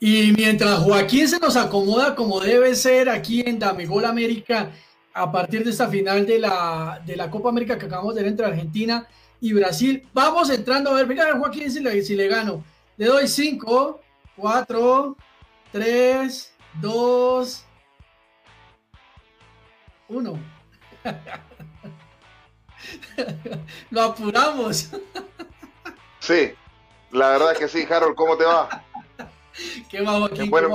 [0.00, 4.70] Y mientras Joaquín se nos acomoda como debe ser aquí en Damegol América,
[5.12, 8.30] a partir de esta final de la, de la Copa América que acabamos de ver
[8.30, 9.08] entre Argentina
[9.40, 12.62] y Brasil, vamos entrando a ver, mira Joaquín si le, si le gano.
[12.96, 14.00] Le doy 5,
[14.36, 15.16] 4,
[15.72, 17.64] 3, 2,
[20.08, 20.38] 1.
[23.90, 24.90] Lo apuramos.
[26.20, 26.52] Sí,
[27.12, 28.84] la verdad es que sí, Harold, ¿cómo te va?
[29.90, 30.68] Qué vamos aquí, buen,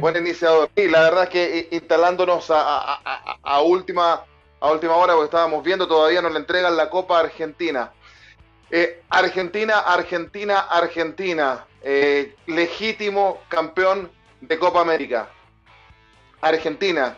[0.00, 0.70] buen, iniciador.
[0.76, 4.24] Sí, la verdad es que instalándonos a, última,
[4.60, 7.92] a última hora, porque estábamos viendo, todavía nos le entregan la Copa Argentina.
[8.70, 11.64] Eh, Argentina, Argentina, Argentina.
[11.82, 15.30] Eh, legítimo campeón de Copa América.
[16.40, 17.16] Argentina,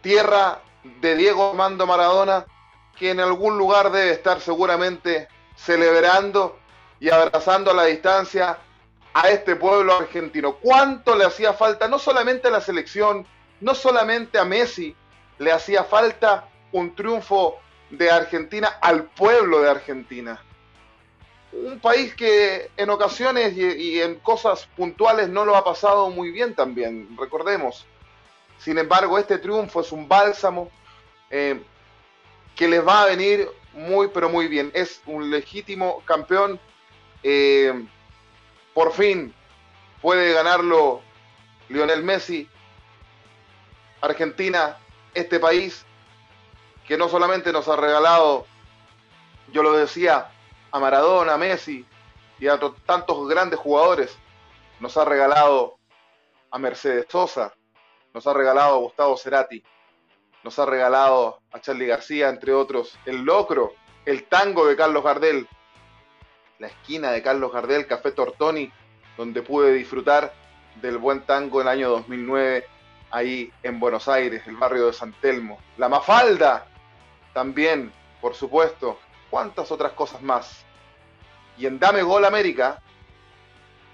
[0.00, 0.60] tierra
[1.00, 2.46] de Diego Armando Maradona,
[2.98, 6.58] que en algún lugar debe estar seguramente celebrando
[6.98, 8.58] y abrazando a la distancia
[9.14, 10.56] a este pueblo argentino.
[10.56, 13.26] ¿Cuánto le hacía falta, no solamente a la selección,
[13.60, 14.94] no solamente a Messi,
[15.38, 17.58] le hacía falta un triunfo
[17.90, 20.42] de Argentina al pueblo de Argentina?
[21.52, 26.54] Un país que en ocasiones y, en cosas puntuales no lo ha pasado muy bien
[26.54, 27.86] también, recordemos.
[28.58, 30.70] Sin embargo, este triunfo es un bálsamo
[31.30, 31.60] eh,
[32.54, 34.70] que les va a venir muy, pero muy bien.
[34.74, 36.60] Es un legítimo campeón.
[37.22, 37.72] Eh,
[38.74, 39.34] por fin
[40.00, 41.02] puede ganarlo
[41.68, 42.48] Lionel Messi.
[44.00, 44.78] Argentina,
[45.14, 45.84] este país
[46.86, 48.46] que no solamente nos ha regalado,
[49.52, 50.30] yo lo decía,
[50.72, 51.86] a Maradona, a Messi
[52.38, 54.16] y a tantos grandes jugadores,
[54.80, 55.78] nos ha regalado
[56.50, 57.52] a Mercedes Sosa,
[58.14, 59.62] nos ha regalado a Gustavo Cerati,
[60.42, 63.74] nos ha regalado a Charlie García, entre otros, el locro,
[64.06, 65.46] el tango de Carlos Gardel,
[66.60, 68.70] la esquina de Carlos Gardel, Café Tortoni,
[69.16, 70.32] donde pude disfrutar
[70.80, 72.66] del buen tango en el año 2009,
[73.10, 75.58] ahí en Buenos Aires, el barrio de San Telmo.
[75.78, 76.66] La Mafalda,
[77.32, 77.90] también,
[78.20, 78.98] por supuesto,
[79.30, 80.64] cuántas otras cosas más.
[81.56, 82.82] Y en Dame Gol América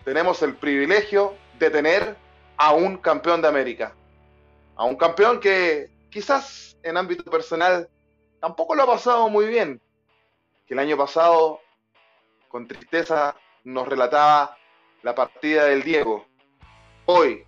[0.04, 2.16] tenemos el privilegio de tener
[2.56, 3.94] a un campeón de América.
[4.74, 7.88] A un campeón que quizás en ámbito personal
[8.40, 9.80] tampoco lo ha pasado muy bien.
[10.66, 11.60] Que el año pasado,
[12.56, 14.56] con tristeza, nos relataba
[15.02, 16.26] la partida del Diego.
[17.04, 17.44] Hoy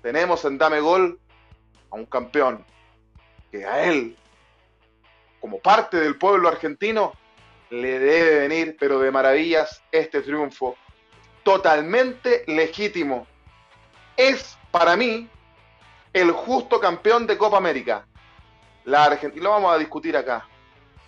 [0.00, 1.20] tenemos en Dame Gol
[1.90, 2.64] a un campeón
[3.52, 4.16] que a él,
[5.42, 7.12] como parte del pueblo argentino,
[7.68, 10.74] le debe venir, pero de maravillas, este triunfo
[11.42, 13.26] totalmente legítimo.
[14.16, 15.28] Es para mí
[16.14, 18.06] el justo campeón de Copa América.
[18.86, 20.48] La Argentina, lo vamos a discutir acá,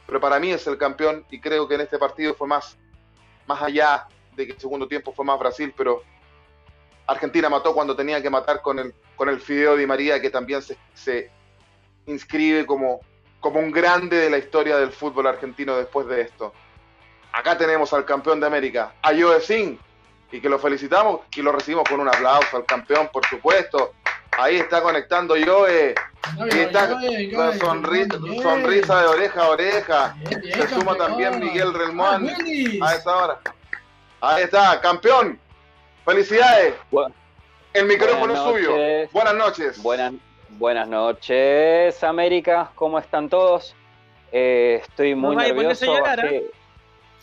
[0.04, 2.76] pero para mí es el campeón y creo que en este partido fue más,
[3.47, 6.03] más allá de que el segundo tiempo fue más Brasil, pero
[7.06, 10.62] Argentina mató cuando tenía que matar con el, con el Fideo Di María, que también
[10.62, 11.30] se, se
[12.06, 13.00] inscribe como,
[13.41, 16.53] como un grande de la historia del fútbol argentino después de esto.
[17.32, 19.78] Acá tenemos al campeón de América, a Joe Sin,
[20.30, 23.92] y que lo felicitamos y lo recibimos con un aplauso al campeón, por supuesto.
[24.38, 25.94] Ahí está conectando Joe.
[26.38, 30.16] Ahí está con sonrisa, sonrisa de oreja a oreja.
[30.54, 32.28] Se suma también Miguel Relmón
[32.81, 33.41] a esta hora.
[34.21, 35.38] Ahí está, campeón.
[36.04, 36.75] Felicidades.
[37.75, 39.09] El micrófono es suyo.
[39.12, 39.82] Buenas noches.
[39.82, 40.15] Buenas,
[40.50, 42.71] buenas noches, América.
[42.75, 43.75] ¿Cómo están todos?
[44.31, 46.00] Eh, estoy muy nervioso.
[46.00, 46.50] Bajé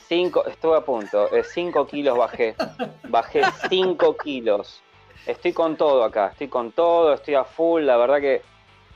[0.09, 1.33] cinco, estuve a punto.
[1.33, 2.55] Eh, cinco kilos bajé.
[3.07, 4.81] Bajé cinco kilos.
[5.29, 6.29] Estoy con todo acá.
[6.31, 7.13] Estoy con todo.
[7.13, 7.83] Estoy a full.
[7.83, 8.41] La verdad que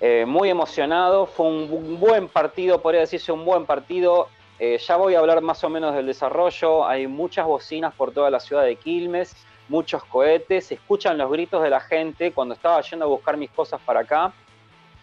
[0.01, 1.27] eh, muy emocionado.
[1.27, 4.29] Fue un buen partido, podría decirse un buen partido.
[4.57, 6.87] Eh, ya voy a hablar más o menos del desarrollo.
[6.87, 9.35] Hay muchas bocinas por toda la ciudad de Quilmes,
[9.69, 10.65] muchos cohetes.
[10.65, 12.31] Se escuchan los gritos de la gente.
[12.31, 14.33] Cuando estaba yendo a buscar mis cosas para acá,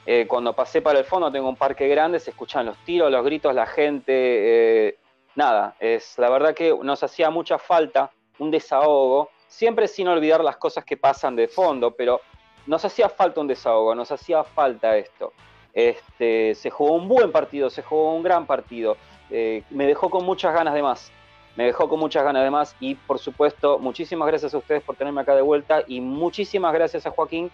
[0.06, 3.24] eh, cuando pasé para el fondo, tengo un parque grande, se escuchan los tiros, los
[3.24, 4.98] gritos, la gente.
[5.36, 8.10] Nada, es la verdad que nos hacía mucha falta
[8.40, 12.20] un desahogo, siempre sin olvidar las cosas que pasan de fondo, pero
[12.66, 15.32] nos hacía falta un desahogo, nos hacía falta esto.
[15.74, 18.96] Este, se jugó un buen partido, se jugó un gran partido.
[19.28, 21.12] Eh, me dejó con muchas ganas de más.
[21.56, 24.94] Me dejó con muchas ganas de más y por supuesto muchísimas gracias a ustedes por
[24.94, 27.50] tenerme acá de vuelta y muchísimas gracias a Joaquín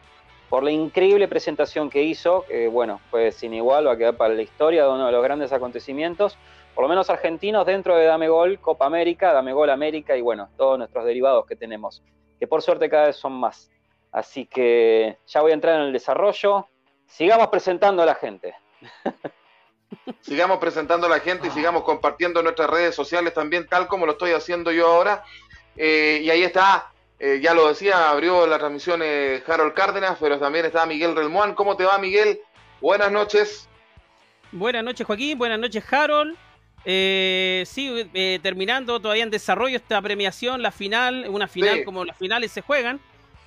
[0.48, 4.34] por la increíble presentación que hizo, que bueno, fue sin igual, va a quedar para
[4.34, 6.38] la historia de uno de los grandes acontecimientos,
[6.74, 10.48] por lo menos argentinos dentro de Dame Gol, Copa América, Dame Gol América y bueno,
[10.56, 12.02] todos nuestros derivados que tenemos,
[12.38, 13.70] que por suerte cada vez son más.
[14.12, 16.68] Así que ya voy a entrar en el desarrollo.
[17.06, 18.54] Sigamos presentando a la gente.
[20.20, 24.12] sigamos presentando a la gente y sigamos compartiendo nuestras redes sociales también, tal como lo
[24.12, 25.24] estoy haciendo yo ahora.
[25.76, 30.38] Eh, y ahí está Eh, ya lo decía, abrió la transmisión eh, Harold Cárdenas, pero
[30.38, 31.54] también está Miguel Relmuán.
[31.54, 32.40] ¿Cómo te va, Miguel?
[32.80, 33.68] Buenas noches.
[34.52, 35.38] Buenas noches, Joaquín.
[35.38, 36.36] Buenas noches, Harold.
[36.84, 42.16] Eh, sí, eh, terminando todavía en desarrollo esta premiación, la final, una final como las
[42.16, 43.00] finales se juegan,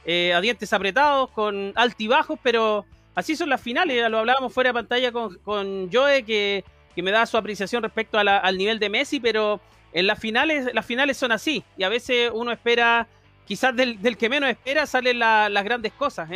[0.06, 3.96] a dientes apretados, con altibajos, pero así son las finales.
[3.98, 6.66] Ya lo hablábamos fuera de pantalla con, con Joe, que,
[6.96, 9.62] que me da su apreciación respecto al nivel de Messi, pero
[9.94, 13.08] en las finales, las finales son así, y a veces uno espera
[13.50, 16.30] quizás del, que menos espera salen las grandes cosas,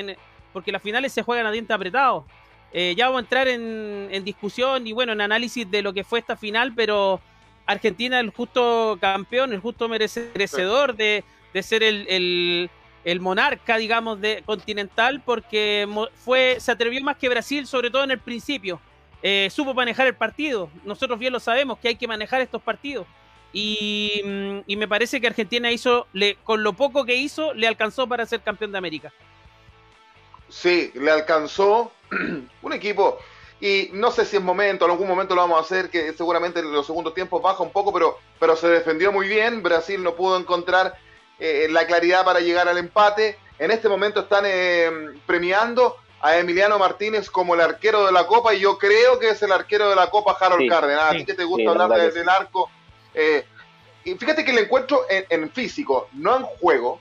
[0.51, 2.25] porque las finales se juegan a diente apretado.
[2.73, 6.17] Eh, ya vamos a entrar en, discusión y bueno, en análisis de lo que fue
[6.17, 7.21] esta final, pero
[7.67, 11.23] Argentina el justo campeón, el justo merecedor de,
[11.61, 12.69] ser el,
[13.21, 18.19] monarca, digamos, de continental, porque fue, se atrevió más que Brasil, sobre todo en el
[18.19, 18.81] principio.
[19.21, 20.67] Eh, supo manejar el partido.
[20.83, 23.05] Nosotros bien lo sabemos que hay que manejar estos partidos.
[23.53, 28.07] Mm, y, me parece que Argentina hizo, le, con lo poco que hizo, le alcanzó
[28.07, 29.13] para ser campeón de América.
[30.49, 31.91] Sí, le alcanzó
[32.61, 33.19] un equipo.
[33.61, 36.59] Y no sé si es momento, en algún momento lo vamos a hacer, que seguramente
[36.59, 39.63] en los segundos tiempos baja un poco, pero, pero se defendió muy bien.
[39.63, 40.95] Brasil no pudo encontrar
[41.39, 43.37] eh, la claridad para llegar al empate.
[43.59, 44.91] En este momento están eh,
[45.25, 49.41] premiando a Emiliano Martínez como el arquero de la Copa y yo creo que es
[49.43, 51.03] el arquero de la Copa Harold Cárdenas.
[51.03, 52.69] ¿A ti que te gusta hablar del arco?
[53.13, 53.45] Eh,
[54.03, 56.99] y fíjate que le encuentro en, físico, no en juego,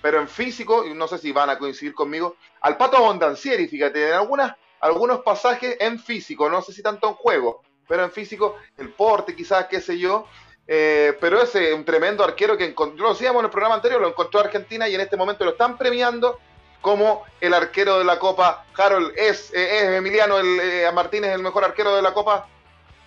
[0.00, 4.14] pero en físico, no sé si van a coincidir conmigo, al Pato Bondancieri, fíjate, en
[4.14, 8.88] algunas, algunos pasajes en físico, no sé si tanto en juego, pero en físico, el
[8.90, 10.26] porte quizás, qué sé yo,
[10.66, 14.08] eh, pero es un tremendo arquero que encontró, lo decíamos en el programa anterior, lo
[14.08, 16.38] encontró Argentina y en este momento lo están premiando
[16.80, 18.66] como el arquero de la Copa.
[18.76, 22.48] Harold, ¿es, es Emiliano el, Martínez el mejor arquero de la Copa?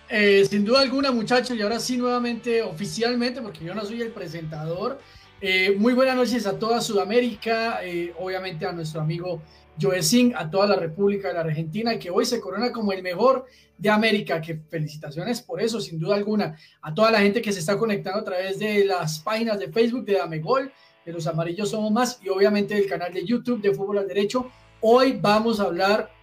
[0.08, 4.12] Eh, sin duda alguna, muchachos, y ahora sí nuevamente oficialmente, porque yo no soy el
[4.12, 5.00] presentador.
[5.40, 9.42] Eh, muy buenas noches a toda Sudamérica, eh, obviamente a nuestro amigo
[9.80, 13.02] Joe Singh, a toda la República de la Argentina, que hoy se corona como el
[13.02, 14.40] mejor de América.
[14.40, 16.56] Que felicitaciones por eso, sin duda alguna.
[16.82, 20.04] A toda la gente que se está conectando a través de las páginas de Facebook
[20.04, 20.72] de Dame Gol,
[21.04, 24.50] de los Amarillos Somos Más, y obviamente del canal de YouTube de Fútbol al Derecho.
[24.80, 26.15] Hoy vamos a hablar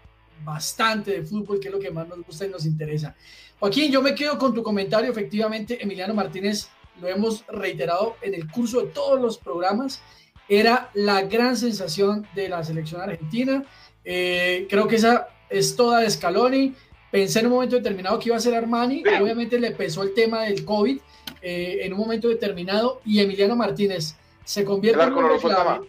[0.43, 3.15] bastante de fútbol, que es lo que más nos gusta y nos interesa.
[3.59, 5.11] Joaquín, yo me quedo con tu comentario.
[5.11, 6.67] Efectivamente, Emiliano Martínez,
[7.01, 10.01] lo hemos reiterado en el curso de todos los programas,
[10.49, 13.63] era la gran sensación de la selección argentina.
[14.03, 16.73] Eh, creo que esa es toda de Scaloni.
[17.11, 19.03] Pensé en un momento determinado que iba a ser Armani.
[19.21, 20.99] Obviamente le pesó el tema del COVID
[21.41, 25.87] eh, en un momento determinado y Emiliano Martínez se convierte en un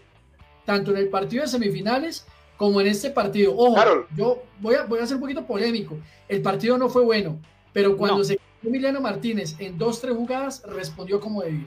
[0.64, 3.54] tanto en el partido de semifinales como en este partido.
[3.56, 5.96] Ojo, yo voy a, voy a ser un poquito polémico.
[6.28, 7.40] El partido no fue bueno,
[7.72, 11.66] pero cuando se se Emiliano Martínez en dos, tres jugadas, respondió como debía.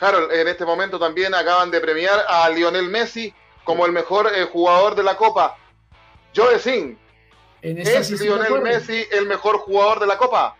[0.00, 3.32] Harold, en este momento también acaban de premiar a Lionel Messi
[3.62, 5.56] como el mejor eh, jugador de la Copa.
[6.34, 6.98] Joe Singh,
[7.62, 10.56] ¿es Lionel Messi el mejor jugador de la Copa?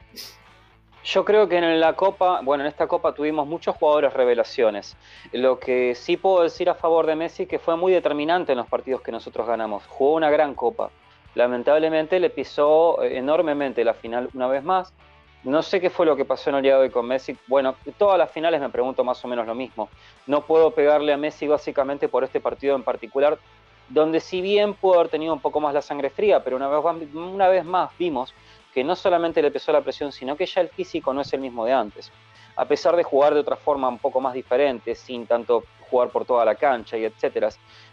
[1.05, 4.97] Yo creo que en la Copa, bueno, en esta Copa tuvimos muchos jugadores revelaciones.
[5.33, 8.67] Lo que sí puedo decir a favor de Messi que fue muy determinante en los
[8.67, 9.87] partidos que nosotros ganamos.
[9.87, 10.91] Jugó una gran Copa
[11.35, 14.93] lamentablemente le pisó eh, enormemente la final una vez más.
[15.43, 17.37] No sé qué fue lo que pasó en el día con Messi.
[17.47, 19.91] Bueno, todas las finales me pregunto más o menos lo mismo.
[20.27, 23.39] No puedo pegarle a Messi básicamente por este partido en particular,
[23.91, 27.65] donde si bien pudo haber tenido un poco más la sangre fría, pero una vez
[27.67, 28.33] más vimos
[28.75, 31.41] que no solamente le pesó la presión, sino que ya el físico no es el
[31.41, 32.11] mismo de antes.
[32.57, 36.25] A pesar de jugar de otra forma un poco más diferente, sin tanto jugar por
[36.25, 37.51] toda la cancha y etcétera,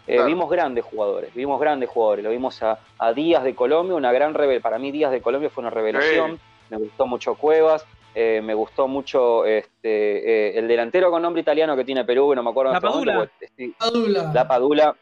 [0.08, 2.80] eh, vimos grandes jugadores, vimos grandes jugadores, lo vimos a,
[3.14, 6.78] Díaz de Colombia, una gran revelación, para mí Díaz de Colombia fue una revelación, me
[6.78, 7.86] gustó mucho Cuevas,
[8.16, 12.42] eh, me gustó mucho este, eh, el delantero con nombre italiano que tiene Perú, no
[12.44, 12.74] me acuerdo.
[12.74, 13.30] La Padula.
[13.78, 14.32] Padula.
[14.34, 14.96] La Padula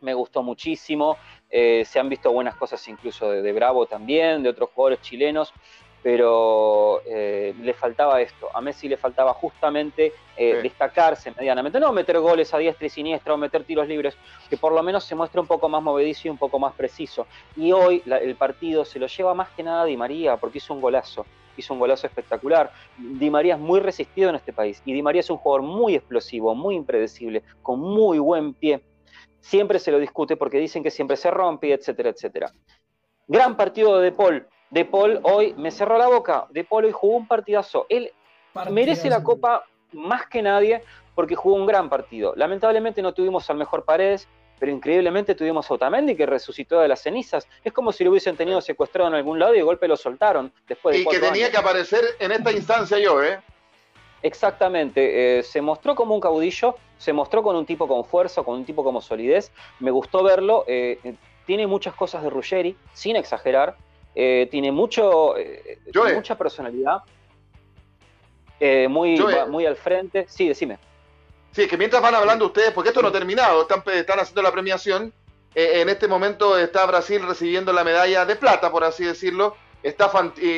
[0.00, 1.16] me gustó muchísimo,
[1.50, 5.52] se han visto buenas cosas incluso de Bravo también, de otros jugadores chilenos,
[6.02, 8.48] pero eh, le faltaba esto.
[8.54, 13.34] A Messi le faltaba justamente eh, destacarse medianamente, no meter goles a diestra y siniestra
[13.34, 14.16] o meter tiros libres,
[14.48, 17.26] que por lo menos se muestre un poco más movedizo y un poco más preciso.
[17.56, 20.80] Y hoy el partido se lo lleva más que nada Di María, porque hizo un
[20.80, 21.26] golazo,
[21.56, 22.72] hizo un golazo espectacular.
[22.96, 25.94] Di María es muy resistido en este país y Di María es un jugador muy
[25.94, 28.80] explosivo, muy impredecible, con muy buen pie.
[29.40, 32.52] Siempre se lo discute porque dicen que siempre se rompe, etcétera, etcétera.
[33.26, 36.46] Gran partido de De Paul, de Paul hoy me cerró la boca.
[36.50, 37.86] De Paul hoy jugó un partidazo.
[37.88, 38.12] Él
[38.70, 40.82] merece la copa más que nadie
[41.14, 42.34] porque jugó un gran partido.
[42.36, 44.28] Lamentablemente no tuvimos al mejor Paredes,
[44.58, 47.48] pero increíblemente tuvimos a Otamendi que resucitó de las cenizas.
[47.64, 50.52] Es como si lo hubiesen tenido secuestrado en algún lado y de golpe lo soltaron
[50.68, 53.40] después de Y que tenía que aparecer en esta instancia yo, ¿eh?
[54.22, 58.56] Exactamente, eh, se mostró como un caudillo, se mostró con un tipo con fuerza, con
[58.56, 63.76] un tipo como solidez, me gustó verlo, eh, tiene muchas cosas de Ruggeri, sin exagerar,
[64.14, 65.34] tiene mucho,
[66.14, 66.98] mucha personalidad,
[68.88, 70.78] muy, muy al frente, sí, decime.
[71.52, 74.42] Sí, es que mientras van hablando ustedes, porque esto no ha terminado, están, están haciendo
[74.42, 75.12] la premiación,
[75.54, 80.10] en este momento está Brasil recibiendo la medalla de plata, por así decirlo, está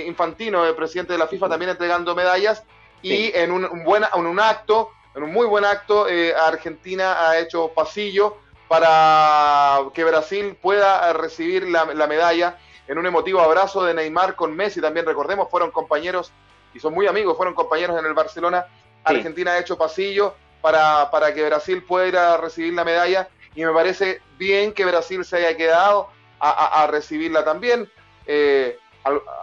[0.06, 2.64] Infantino, el presidente de la FIFA, también entregando medallas,
[3.02, 7.38] y en un, buen, en un acto, en un muy buen acto, eh, Argentina ha
[7.38, 12.56] hecho pasillo para que Brasil pueda recibir la, medalla
[12.88, 14.80] en un emotivo abrazo de Neymar con Messi.
[14.80, 16.32] También recordemos, fueron compañeros
[16.72, 18.66] y son muy amigos, fueron compañeros en el Barcelona.
[19.04, 23.64] Argentina ha hecho pasillo para, para que Brasil pueda ir a recibir la medalla y
[23.64, 26.08] me parece bien que Brasil se haya quedado
[26.40, 27.90] a, recibirla también.
[28.26, 28.78] Eh,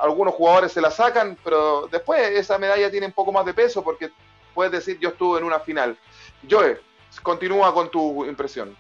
[0.02, 3.84] algunos jugadores se la sacan, pero después esa medalla tiene un poco más de peso
[3.84, 4.12] porque
[4.54, 5.98] puedes decir yo estuve en una final.
[6.50, 6.80] Joe,
[7.22, 8.76] continúa con tu impresión.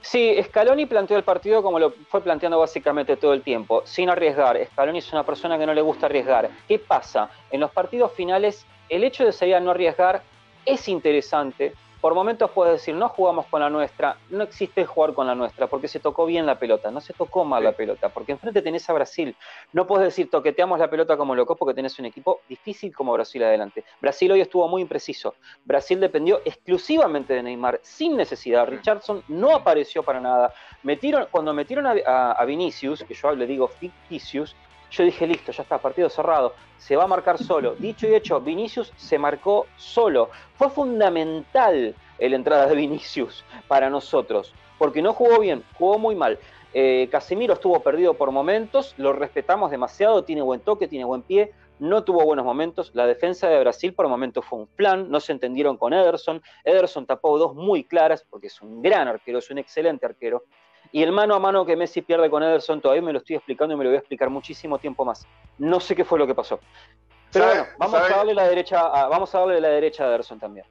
[0.00, 4.58] Sí, Scaloni planteó el partido como lo fue planteando básicamente todo el tiempo, sin arriesgar.
[4.72, 6.50] Scaloni es una persona que no le gusta arriesgar.
[6.68, 7.30] ¿Qué pasa?
[7.50, 10.22] En los partidos finales, el hecho de salir a no arriesgar
[10.66, 15.26] es interesante, por momentos puedes decir, no jugamos con la nuestra, no existe jugar con
[15.26, 18.32] la nuestra, porque se tocó bien la pelota, no se tocó mal la pelota, porque
[18.32, 19.34] enfrente tenés a Brasil.
[19.72, 23.42] No puedes decir, toqueteamos la pelota como locos, porque tenés un equipo difícil como Brasil
[23.42, 23.86] adelante.
[24.02, 25.34] Brasil hoy estuvo muy impreciso.
[25.64, 28.68] Brasil dependió exclusivamente de Neymar, sin necesidad.
[28.68, 30.52] Richardson no apareció para nada.
[30.82, 34.54] Metieron, cuando metieron a Vinicius, que yo le digo ficticius,
[34.96, 37.74] yo dije, listo, ya está, partido cerrado, se va a marcar solo.
[37.78, 40.30] Dicho y hecho, Vinicius se marcó solo.
[40.56, 46.38] Fue fundamental la entrada de Vinicius para nosotros, porque no jugó bien, jugó muy mal.
[46.72, 51.52] Eh, Casemiro estuvo perdido por momentos, lo respetamos demasiado, tiene buen toque, tiene buen pie,
[51.78, 52.90] no tuvo buenos momentos.
[52.94, 56.42] La defensa de Brasil por momentos fue un plan, no se entendieron con Ederson.
[56.64, 60.44] Ederson tapó dos muy claras, porque es un gran arquero, es un excelente arquero.
[60.94, 63.74] Y el mano a mano que Messi pierde con Ederson todavía me lo estoy explicando
[63.74, 65.26] y me lo voy a explicar muchísimo tiempo más.
[65.58, 66.60] No sé qué fue lo que pasó.
[67.32, 70.38] Pero bueno, vamos a darle la derecha a, vamos a darle la derecha a Ederson
[70.38, 70.64] también.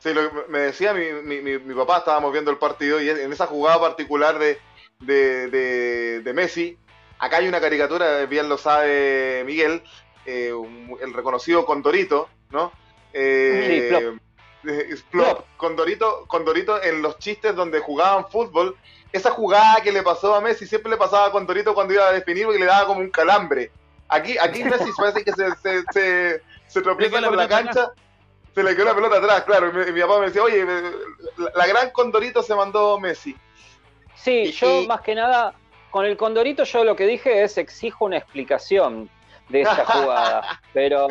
[0.00, 3.80] Sí, lo que me decía mi, papá, estábamos viendo el partido y en esa jugada
[3.80, 4.58] particular de,
[5.00, 6.76] de, Messi,
[7.18, 9.82] acá hay una caricatura, bien lo sabe Miguel,
[10.26, 10.52] eh,
[11.00, 12.70] el reconocido Condorito, ¿no?
[13.14, 14.12] Eh,
[14.62, 15.00] sí,
[15.56, 18.76] Condorito, Condorito en los chistes donde jugaban fútbol
[19.12, 22.12] esa jugada que le pasó a Messi siempre le pasaba con Torito cuando iba a
[22.12, 23.70] definir porque le daba como un calambre.
[24.08, 27.92] Aquí, aquí Messi parece que se, se, se, se tropieza con la, cancha,
[28.54, 29.88] se le quedó la pelota atrás, claro.
[29.88, 30.64] Y mi, papá me decía, oye,
[31.54, 33.36] la, gran Condorito se mandó Messi.
[34.14, 35.54] Sí, yo más que nada,
[35.90, 39.08] con el Condorito yo lo que dije es exijo una explicación
[39.48, 40.60] de esa jugada.
[40.72, 41.06] pero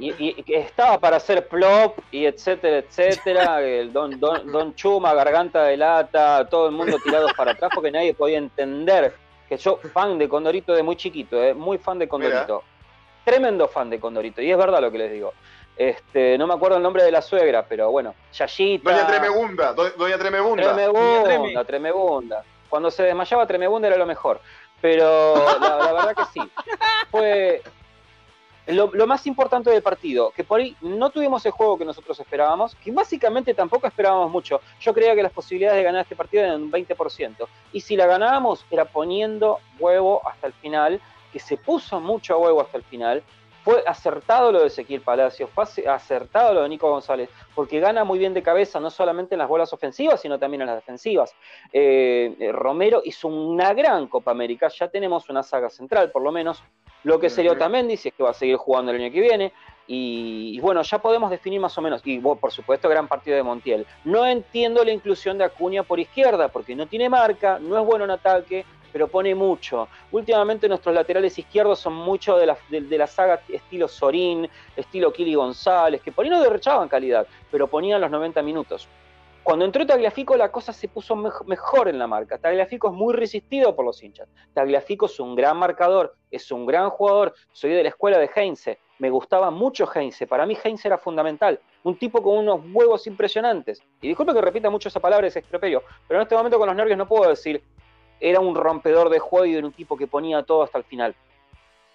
[0.00, 5.76] y, que estaba para hacer plop y etcétera, etcétera, el don, don, Chuma, garganta de
[5.76, 9.14] lata, todo el mundo tirado para atrás porque nadie podía entender
[9.48, 12.62] que yo, fan de Condorito de muy chiquito, eh, muy fan de Condorito,
[13.24, 15.32] tremendo fan de Condorito, y es verdad lo que les digo.
[15.76, 18.90] Este, no me acuerdo el nombre de la suegra, pero bueno, Yayita.
[18.90, 20.74] Doña Tremebunda, Doña Tremebunda.
[20.74, 22.44] Tremebunda, Tremebunda.
[22.68, 24.40] Cuando se desmayaba Tremebunda era lo mejor.
[24.80, 26.50] Pero la verdad que sí.
[27.10, 27.62] Fue,
[28.72, 32.74] lo, más importante del partido, que por ahí no tuvimos el juego que nosotros esperábamos,
[32.76, 34.60] que básicamente tampoco esperábamos mucho.
[34.80, 37.46] Yo creía que las posibilidades de ganar este partido eran un 20%.
[37.72, 41.00] Y si la ganábamos era poniendo huevo hasta el final,
[41.32, 43.22] que se puso mucho huevo hasta el final.
[43.62, 48.18] Fue acertado lo de Ezequiel Palacios, fue acertado lo de Nico González, porque gana muy
[48.18, 51.34] bien de cabeza, no solamente en las bolas ofensivas, sino también en las defensivas.
[51.72, 56.32] Eh, eh, Romero hizo una gran Copa América, ya tenemos una saga central, por lo
[56.32, 56.62] menos,
[57.04, 59.52] lo que sería Otamendi, si es que va a seguir jugando el año que viene.
[59.86, 62.00] Y, bueno, ya podemos definir más o menos.
[62.04, 63.86] Y por supuesto, gran partido de Montiel.
[64.04, 68.04] No entiendo la inclusión de Acuña por izquierda, porque no tiene marca, no es bueno
[68.04, 69.88] en ataque, pero pone mucho.
[70.12, 75.34] Últimamente nuestros laterales izquierdos son mucho de la, de, la saga estilo Sorín, estilo Kili
[75.34, 78.88] González, que por ahí no derrochaban calidad, pero ponían los 90 minutos.
[79.42, 82.38] Cuando entró Tagliafico la cosa se puso mejor en la marca.
[82.38, 84.28] Tagliafico es muy resistido por los hinchas.
[84.52, 87.34] Tagliafico es un gran marcador, es un gran jugador.
[87.52, 88.78] Soy de la escuela de Heinze.
[88.98, 90.26] Me gustaba mucho Heinze.
[90.26, 91.58] Para mí Heinze era fundamental.
[91.84, 93.82] Un tipo con unos huevos impresionantes.
[94.02, 95.80] Y disculpe que repita mucho esa palabra, ese pero
[96.10, 97.62] en este momento con los nervios no puedo decir
[98.20, 101.14] era un rompedor de juego y era un tipo que ponía todo hasta el final.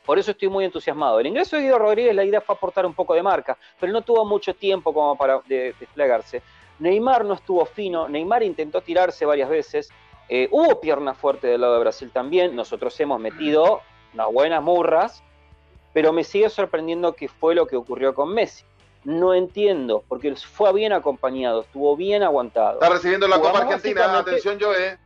[0.05, 1.20] Por eso estoy muy entusiasmado.
[1.20, 4.01] El ingreso de Guido Rodríguez, la idea fue aportar un poco de marca, pero no
[4.01, 6.44] tuvo mucho tiempo como para desplegarse.
[6.79, 9.89] Neymar no estuvo fino, Neymar intentó tirarse varias veces,
[10.27, 13.82] eh, hubo pierna fuerte del lado de Brasil también, nosotros hemos metido
[14.13, 15.24] unas buenas murras,
[15.94, 18.65] pero me sigue sorprendiendo qué fue lo que ocurrió con Messi.
[19.05, 22.82] No entiendo, porque fue bien acompañado, estuvo bien aguantado.
[22.82, 24.98] Está recibiendo la Copa Argentina, atención Joe.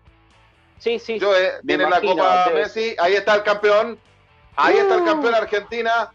[0.79, 1.19] Sí, sí.
[1.19, 3.99] Joe, tiene la Copa Messi, ahí está el campeón.
[4.55, 6.11] Ahí está el campeón Argentina.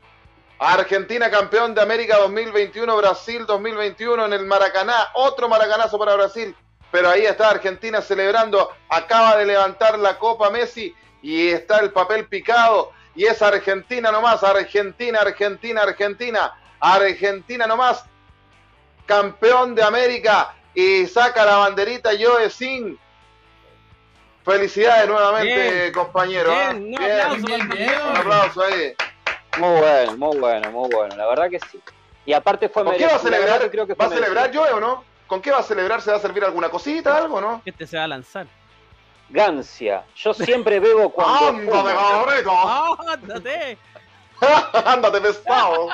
[0.59, 5.09] Argentina campeón de América 2021, Brasil 2021 en el Maracaná.
[5.15, 6.55] Otro maracanazo para Brasil.
[6.91, 8.71] Pero ahí está Argentina celebrando.
[8.89, 12.93] Acaba de levantar la Copa Messi y está el papel picado.
[13.15, 14.43] Y es Argentina nomás.
[14.45, 16.55] Argentina, Argentina, Argentina.
[16.81, 18.05] Argentina nomás.
[19.07, 20.55] Campeón de América.
[20.75, 22.99] Y saca la banderita Joe Sin.
[24.45, 26.53] Felicidades nuevamente, compañero.
[26.53, 26.73] ¿ah?
[26.75, 28.95] Bien, un aplauso ahí.
[29.59, 31.17] Muy bueno, muy bueno, muy bueno.
[31.17, 31.81] La verdad que sí.
[32.27, 33.71] Y aparte fue ¿Con qué va a celebrar?
[33.71, 35.05] Creo que ¿Va a celebrar yo o no?
[35.27, 36.03] ¿Con qué va a celebrar?
[36.03, 37.63] ¿Se va a servir alguna cosita, algo, no?
[37.65, 38.47] Este se va a lanzar.
[39.31, 40.05] Gancia.
[40.17, 41.49] Yo siempre bebo cuando.
[41.79, 43.09] ¡Ándate, cabrito!
[43.09, 43.79] ¡Ándate!
[44.85, 45.89] ¡Ándate, pesado!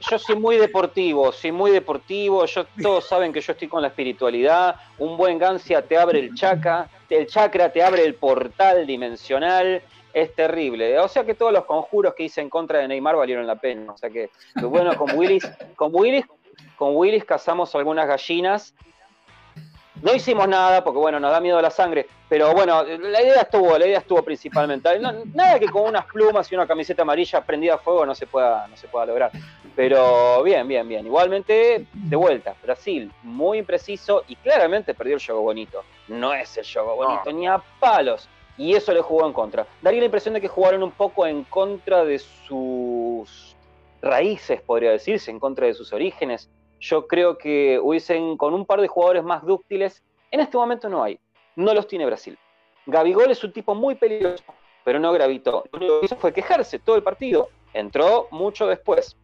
[0.00, 2.46] Yo soy muy deportivo, soy muy deportivo.
[2.46, 4.76] Yo, todos saben que yo estoy con la espiritualidad.
[4.98, 9.82] Un buen Gancia te abre el chakra, el chakra te abre el portal dimensional
[10.12, 10.98] es terrible.
[10.98, 13.92] O sea que todos los conjuros que hice en contra de Neymar valieron la pena.
[13.92, 14.30] O sea que,
[14.60, 16.24] bueno, con Willis, con Willis,
[16.76, 18.74] con Willis cazamos algunas gallinas.
[20.02, 23.76] No hicimos nada porque bueno, nos da miedo la sangre, pero bueno, la idea estuvo,
[23.76, 24.88] la idea estuvo principalmente.
[24.98, 28.66] nada que con unas plumas y una camiseta amarilla prendida a fuego no se pueda,
[28.68, 29.30] no se pueda lograr.
[29.74, 31.06] Pero bien, bien, bien.
[31.06, 35.82] Igualmente, de vuelta, Brasil, muy impreciso y claramente perdió el juego bonito.
[36.08, 38.28] No es el juego bonito, ni a palos
[38.58, 39.66] y eso le jugó en contra.
[39.80, 43.56] Daría la impresión de que jugaron un poco en contra de sus
[44.02, 46.50] raíces, podría decirse, en contra de sus orígenes.
[46.80, 51.02] Yo creo que hubiesen, con un par de jugadores más dúctiles, en este momento no
[51.02, 51.18] hay.
[51.56, 52.38] No los tiene Brasil.
[52.86, 54.44] Gabigol es un tipo muy peligroso,
[54.84, 55.64] pero no gravitó.
[55.72, 57.48] Lo único que hizo fue quejarse todo el partido.
[57.74, 59.16] Entró mucho después.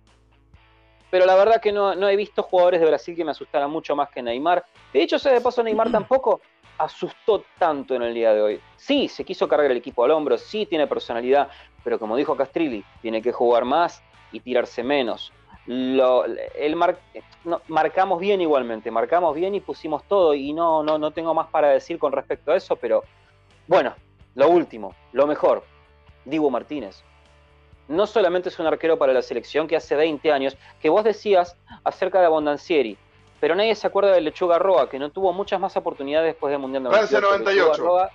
[1.11, 3.95] Pero la verdad que no, no he visto jugadores de Brasil que me asustaran mucho
[3.95, 4.65] más que Neymar.
[4.93, 6.41] De hecho, sea de paso, Neymar tampoco
[6.79, 8.61] asustó tanto en el día de hoy.
[8.77, 11.49] Sí, se quiso cargar el equipo al hombro, sí tiene personalidad,
[11.83, 15.33] pero como dijo Castrilli, tiene que jugar más y tirarse menos.
[15.67, 16.77] Lo, el
[17.69, 21.69] marcamos bien igualmente, marcamos bien y pusimos todo y no, no, no tengo más para
[21.69, 23.03] decir con respecto a eso, pero
[23.67, 23.95] bueno,
[24.35, 25.65] lo último, lo mejor,
[26.25, 27.03] Dibu Martínez.
[27.89, 31.57] No solamente es un arquero para la selección que hace 20 años, que vos decías
[31.83, 32.99] acerca de Abondancieri,
[33.41, 36.61] pero nadie se acuerda de Lechuga Roa, que no tuvo muchas más oportunidades después del
[36.61, 38.11] Mundial de Francia 98.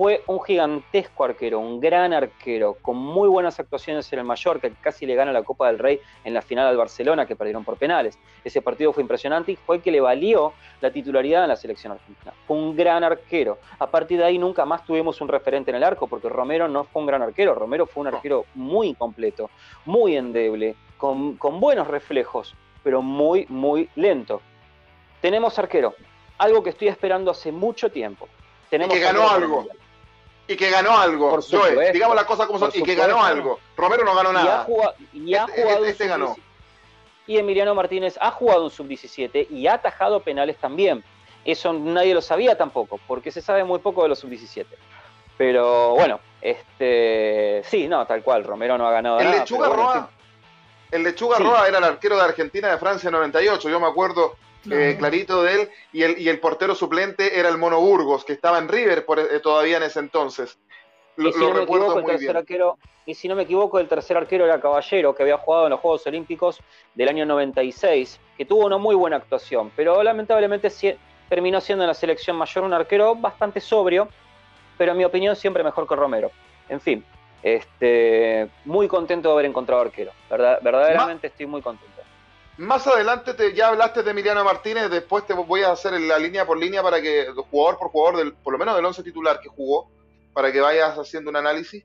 [0.00, 4.74] Fue un gigantesco arquero, un gran arquero, con muy buenas actuaciones en el Mallorca, que
[4.76, 7.76] casi le gana la Copa del Rey en la final al Barcelona, que perdieron por
[7.76, 8.18] penales.
[8.42, 11.92] Ese partido fue impresionante y fue el que le valió la titularidad en la selección
[11.92, 12.32] argentina.
[12.46, 13.58] Fue un gran arquero.
[13.78, 16.84] A partir de ahí nunca más tuvimos un referente en el arco, porque Romero no
[16.84, 19.50] fue un gran arquero, Romero fue un arquero muy completo,
[19.84, 24.40] muy endeble, con, con buenos reflejos pero muy, muy lento.
[25.20, 25.94] Tenemos arquero,
[26.38, 28.26] algo que estoy esperando hace mucho tiempo.
[28.70, 29.66] Tenemos que ganó algo.
[30.50, 31.30] Y que ganó algo.
[31.30, 32.72] Por digamos las cosas como son.
[32.74, 33.60] y que ganó algo.
[33.76, 34.66] Romero no ganó nada.
[35.12, 36.36] Y ha, este, jugado, este, ganó.
[37.28, 41.04] Y Emiliano Martínez ha jugado un sub-17 y ha atajado penales también.
[41.44, 44.66] Eso nadie lo sabía tampoco, porque se sabe muy poco de los sub-17.
[45.38, 49.38] Pero bueno, este sí, no, tal cual, Romero no ha ganado el nada.
[49.38, 50.10] Lechuga Roa,
[50.90, 54.36] el Lechuga Roa era el arquero de Argentina de Francia 98, yo me acuerdo
[54.70, 58.32] eh, clarito de él, y el, y el portero suplente era el Mono Burgos, que
[58.32, 60.58] estaba en River eh, todavía en ese entonces.
[61.16, 62.36] Lo, y, si no recuerdo muy bien.
[62.36, 65.70] Arquero, y si no me equivoco, el tercer arquero era Caballero, que había jugado en
[65.70, 66.60] los Juegos Olímpicos
[66.94, 70.70] del año 96, que tuvo una muy buena actuación, pero lamentablemente
[71.28, 74.08] terminó siendo en la selección mayor un arquero bastante sobrio,
[74.76, 76.30] pero en mi opinión siempre mejor que Romero.
[76.68, 77.04] En fin,
[77.42, 80.12] este, muy contento de haber encontrado arquero.
[80.28, 81.90] Verdad, verdaderamente estoy muy contento.
[82.58, 86.44] Más adelante te, ya hablaste de Emiliano Martínez, después te voy a hacer la línea
[86.44, 89.48] por línea para que, jugador por jugador, del, por lo menos del once titular que
[89.48, 89.88] jugó,
[90.34, 91.84] para que vayas haciendo un análisis.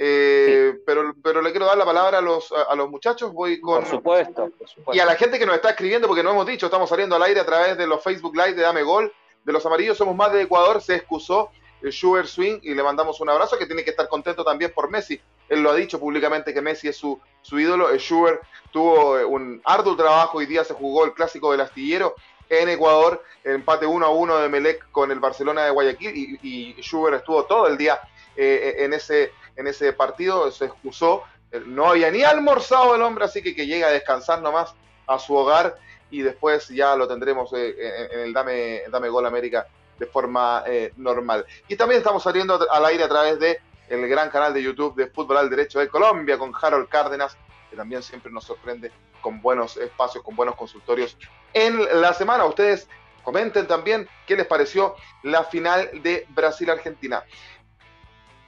[0.00, 3.32] Eh, pero, pero le quiero dar la palabra a los, a los muchachos.
[3.32, 3.80] Voy con.
[3.80, 6.46] Por supuesto, por supuesto, Y a la gente que nos está escribiendo, porque no hemos
[6.46, 9.12] dicho, estamos saliendo al aire a través de los Facebook Live de Dame Gol.
[9.44, 11.50] De los amarillos somos más de Ecuador, se excusó
[11.82, 15.20] Schubert Swing y le mandamos un abrazo que tiene que estar contento también por Messi.
[15.48, 17.94] Él lo ha dicho públicamente que Messi es su, su ídolo.
[17.96, 20.38] Schubert tuvo eh, un arduo trabajo.
[20.38, 22.14] Hoy día se jugó el clásico del astillero
[22.48, 26.38] en Ecuador, empate 1 a 1 de Melec con el Barcelona de Guayaquil y,
[26.76, 28.00] y Schubert estuvo todo el día
[28.36, 31.24] eh, en, ese, en ese partido, se excusó,
[31.66, 34.74] no había ni almorzado el hombre, así que que llega a descansar nomás
[35.06, 35.76] a su hogar
[36.10, 37.74] y después ya lo tendremos eh,
[38.12, 39.66] en, el Dame, Dame Gol América
[39.98, 41.44] de forma eh, normal.
[41.68, 45.08] Y también estamos saliendo al aire a través de el gran canal de YouTube de
[45.08, 47.36] Fútbol al Derecho de Colombia con Harold Cárdenas
[47.68, 51.16] que también siempre nos sorprende con buenos espacios, con buenos consultorios
[51.52, 52.44] en la semana.
[52.44, 52.88] Ustedes
[53.22, 57.24] comenten también qué les pareció la final de Brasil-Argentina.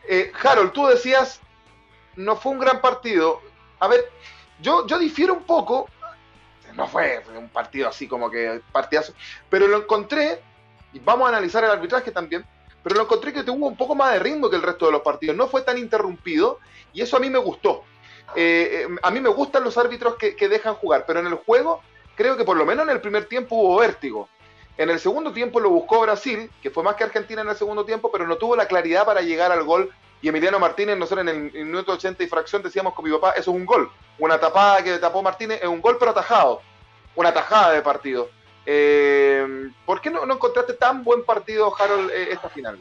[0.08, 1.40] Eh, Harold, tú decías,
[2.16, 3.42] no fue un gran partido.
[3.78, 4.10] A ver,
[4.60, 5.88] yo, yo difiero un poco.
[6.74, 9.12] No fue, un partido así como que partidazo,
[9.48, 10.40] pero lo encontré,
[10.92, 12.44] y vamos a analizar el arbitraje también,
[12.82, 15.02] pero lo encontré que tuvo un poco más de ritmo que el resto de los
[15.02, 15.36] partidos.
[15.36, 16.58] No fue tan interrumpido
[16.92, 17.84] y eso a mí me gustó.
[18.34, 21.34] Eh, eh, a mí me gustan los árbitros que, que, dejan jugar, pero en el
[21.34, 21.82] juego
[22.14, 24.28] creo que por lo menos en el primer tiempo hubo vértigo.
[24.80, 27.84] En el segundo tiempo lo buscó Brasil, que fue más que Argentina en el segundo
[27.84, 29.90] tiempo, pero no tuvo la claridad para llegar al gol.
[30.22, 33.50] Y Emiliano Martínez, nosotros en el, minuto 80 y fracción decíamos con mi papá, eso
[33.50, 33.90] es un gol.
[34.18, 36.62] Una tapada que tapó Martínez es un gol pero atajado.
[37.14, 38.30] Una tajada de partido.
[38.72, 42.78] Eh, ¿Por qué no, encontraste tan buen partido, Harold, eh, esta final?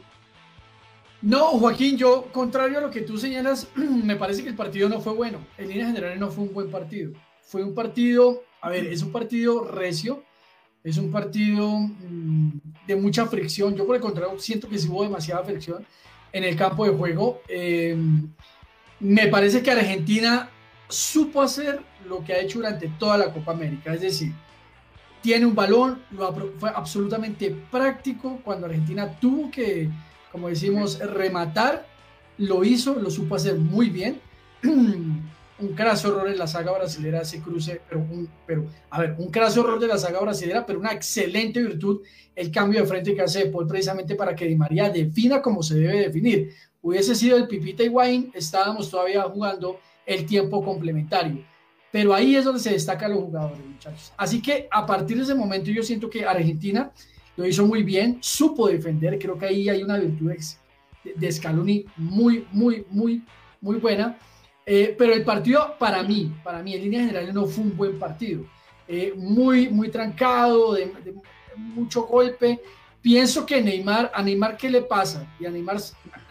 [1.20, 5.00] No, Joaquín, yo, contrario a lo que tú señalas, me parece que el partido no
[5.00, 5.38] fue bueno.
[5.58, 7.10] En líneas generales no fue un buen partido.
[7.42, 10.22] Fue un partido, a ver, es un partido recio,
[10.84, 12.50] es un partido mm,
[12.86, 13.74] de mucha fricción.
[13.74, 15.84] Yo por el contrario siento que sí hubo demasiada fricción
[16.32, 17.42] en el campo de juego.
[17.48, 17.96] Eh,
[19.00, 20.48] me parece que Argentina
[20.88, 24.32] supo hacer lo que ha hecho durante toda la Copa América, es decir,
[25.22, 29.88] tiene un balón, lo fue absolutamente práctico cuando Argentina tuvo que,
[30.32, 31.86] como decimos, rematar,
[32.38, 34.20] lo hizo, lo supo hacer muy bien.
[35.60, 39.30] un craso error en la saga brasilera ese cruce, pero, un, pero a ver, un
[39.30, 42.00] craso error de la saga brasilera, pero una excelente virtud
[42.34, 45.74] el cambio de frente que hace Paul precisamente para que Di María defina como se
[45.74, 46.54] debe definir.
[46.80, 51.44] Hubiese sido el Pipita y Wayne, estábamos todavía jugando el tiempo complementario.
[51.92, 54.12] Pero ahí es donde se destacan los jugadores, muchachos.
[54.16, 56.90] Así que a partir de ese momento yo siento que Argentina
[57.36, 60.32] lo hizo muy bien, supo defender, creo que ahí hay una virtud
[61.16, 63.24] de Scaloni muy, muy, muy,
[63.60, 64.18] muy buena
[64.72, 67.98] eh, pero el partido, para mí, para mí, en líneas generales, no fue un buen
[67.98, 68.44] partido.
[68.86, 70.92] Eh, muy, muy trancado, de,
[71.56, 72.60] mucho golpe.
[73.02, 75.26] Pienso que Neymar, a Neymar, ¿qué le pasa?
[75.40, 75.78] Y a Neymar,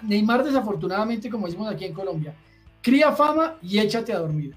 [0.04, 2.34] Neymar, desafortunadamente, como decimos aquí en Colombia,
[2.82, 4.56] cría fama y échate a dormir.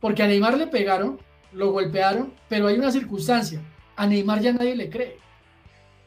[0.00, 1.18] Porque a Neymar le pegaron,
[1.52, 3.60] lo golpearon, pero hay una circunstancia.
[3.96, 5.18] A Neymar ya nadie le cree.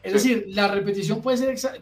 [0.02, 1.58] Es decir, la repetición puede ser.
[1.58, 1.78] Se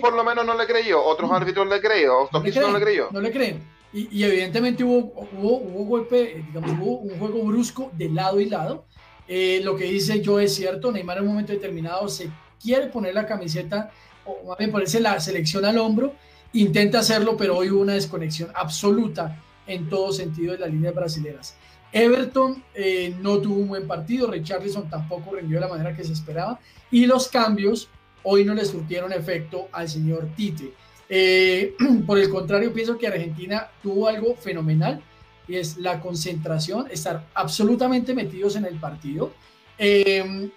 [0.00, 3.08] por lo menos no le creyó, otros árbitros le creyó, no le, no le creyó.
[3.10, 3.62] No le creen.
[3.92, 8.84] Y, evidentemente hubo, hubo, hubo, golpe, digamos, hubo un juego brusco de lado y lado.
[9.26, 12.30] Eh, lo que dice yo es cierto, Neymar en un momento determinado se
[12.62, 13.90] quiere poner la camiseta,
[14.24, 16.14] o más bien ponerse la selección al hombro,
[16.52, 21.56] intenta hacerlo, pero hoy hubo una desconexión absoluta en todo sentido de las líneas brasileras.
[21.92, 26.12] Everton eh, no tuvo un buen partido, Richarlison tampoco rindió de la manera que se
[26.12, 27.88] esperaba, y los cambios
[28.22, 30.72] hoy no le surtieron efecto al señor Tite.
[31.08, 31.74] Eh,
[32.06, 35.02] por el contrario, pienso que Argentina tuvo algo fenomenal
[35.48, 39.32] y es la concentración, estar absolutamente metidos en el partido.
[39.78, 40.50] Eh,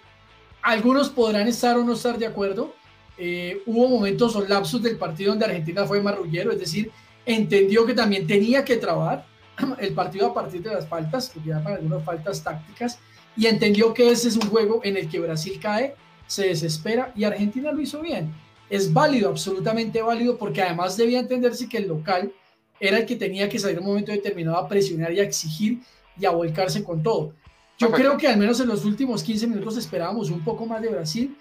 [0.62, 2.74] algunos podrán estar o no estar de acuerdo.
[3.18, 6.90] Eh, hubo momentos o lapsos del partido donde Argentina fue marrullero, es decir,
[7.26, 9.26] entendió que también tenía que trabar
[9.78, 12.98] el partido a partir de las faltas, que llaman algunas faltas tácticas,
[13.36, 15.94] y entendió que ese es un juego en el que Brasil cae,
[16.26, 18.32] se desespera y Argentina lo hizo bien
[18.70, 22.32] es válido, absolutamente válido, porque además debía entenderse que el local
[22.80, 25.80] era el que tenía que salir en un momento determinado a presionar y a exigir
[26.18, 27.32] y a volcarse con todo.
[27.78, 30.88] Yo creo que al menos en los últimos 15 minutos esperábamos un poco más de
[30.88, 31.36] Brasil.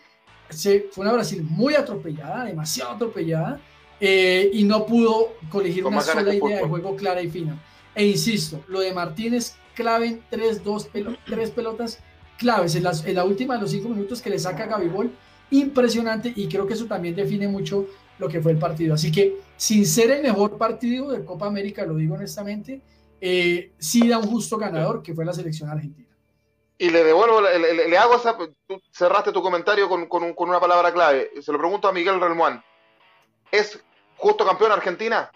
[0.50, 3.60] Se, fue una Brasil muy atropellada, demasiado atropellada,
[4.06, 7.58] eh, y no pudo colegir una sola idea de juego clara y fina.
[7.96, 10.89] E insisto, lo de Martínez, clave, tres, dos,
[11.26, 12.00] tres pelotas
[12.38, 15.10] claves en, en, la última de los cinco minutos que le saca Gabigol
[15.52, 17.88] impresionante y creo que eso también define mucho
[18.20, 18.94] lo que fue el partido.
[18.94, 22.82] Así que sin ser el mejor partido de Copa América, lo digo honestamente,
[23.22, 26.10] eh, sí da un justo ganador que fue la selección argentina.
[26.78, 31.32] Y le devuelvo, le, hago esa, tú cerraste tu comentario con, con, una palabra clave.
[31.42, 32.62] Se lo pregunto a Miguel Relmuán.
[33.50, 33.82] ¿Es
[34.24, 35.30] justo campeón Argentina?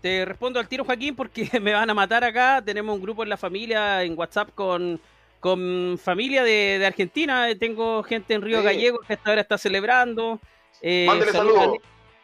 [0.00, 2.60] Te respondo al tiro, Joaquín, porque me van a matar acá.
[2.62, 5.00] Tenemos un grupo en la familia en WhatsApp con
[5.40, 7.46] con familia de, Argentina.
[7.60, 10.40] Tengo gente en Río Gallego que esta hora está celebrando.
[10.80, 11.76] Eh, saludos.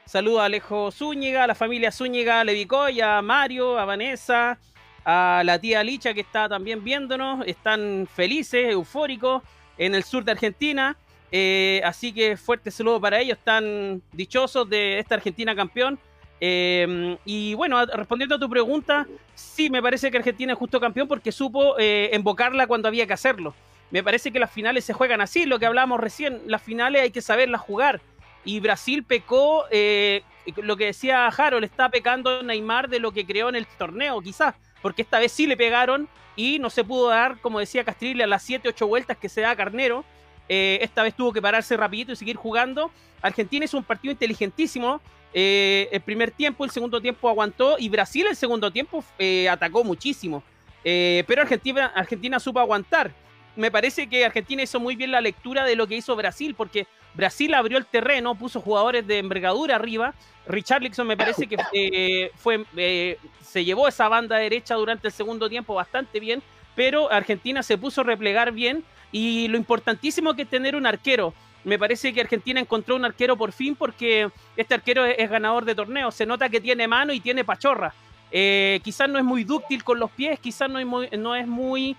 [0.07, 4.59] Saludo a Alejo Zúñiga, a la familia Zúñiga, Levicoy, a Mario, a Vanessa,
[5.05, 7.47] a la tía Licha que está también viéndonos.
[7.47, 9.43] Están felices, eufóricos
[9.77, 10.97] en el sur de Argentina.
[11.33, 13.39] Eh, así que fuerte saludo para ellos.
[13.39, 15.99] Están dichosos de esta Argentina campeón.
[16.41, 21.07] Em, y bueno, respondiendo a tu pregunta, sí, me parece que Argentina es justo campeón
[21.07, 23.55] porque supo eh, invocarla cuando había que hacerlo.
[23.91, 27.11] Me parece que las finales se juegan así, lo que hablábamos recién, las finales hay
[27.11, 28.01] que saberlas jugar.
[28.43, 30.23] y Brasil pecó, eh,
[30.57, 34.55] lo que decía Harold, está pecando Neymar de lo que creó en el torneo, quizás,
[34.81, 38.27] porque esta vez sí le pegaron y no se pudo dar, como decía Castrilli, a
[38.27, 40.05] las 7, 8 vueltas que se da Carnero.
[40.53, 42.91] Eh, esta vez tuvo que pararse rapidito y seguir jugando.
[43.23, 45.01] Argentina es un partido inteligentísimo.
[45.33, 49.05] Eh, el primer tiempo, el segundo tiempo aguantó y Brasil el segundo tiempo
[49.51, 50.43] atacó muchísimo.
[50.83, 53.13] pero Argentina, Argentina supo aguantar.
[53.57, 56.87] Me parece que Argentina hizo muy bien la lectura de lo que hizo Brasil, porque
[57.15, 60.15] Brasil abrió el terreno, puso jugadores de envergadura arriba.
[60.47, 65.49] Richarlison me parece que eh, fue, eh, se llevó esa banda derecha durante el segundo
[65.49, 66.43] tiempo bastante bien,
[66.75, 71.35] pero Argentina se puso a replegar bien y lo importantísimo que es tener un arquero.
[71.65, 75.75] Me parece que Argentina encontró un arquero por fin porque este arquero es, ganador de
[75.75, 76.15] torneos.
[76.15, 77.93] Se nota que tiene mano y tiene pachorra.
[78.33, 81.47] Eh, quizás no es muy dúctil con los pies, quizás no es muy, no es
[81.47, 81.97] muy,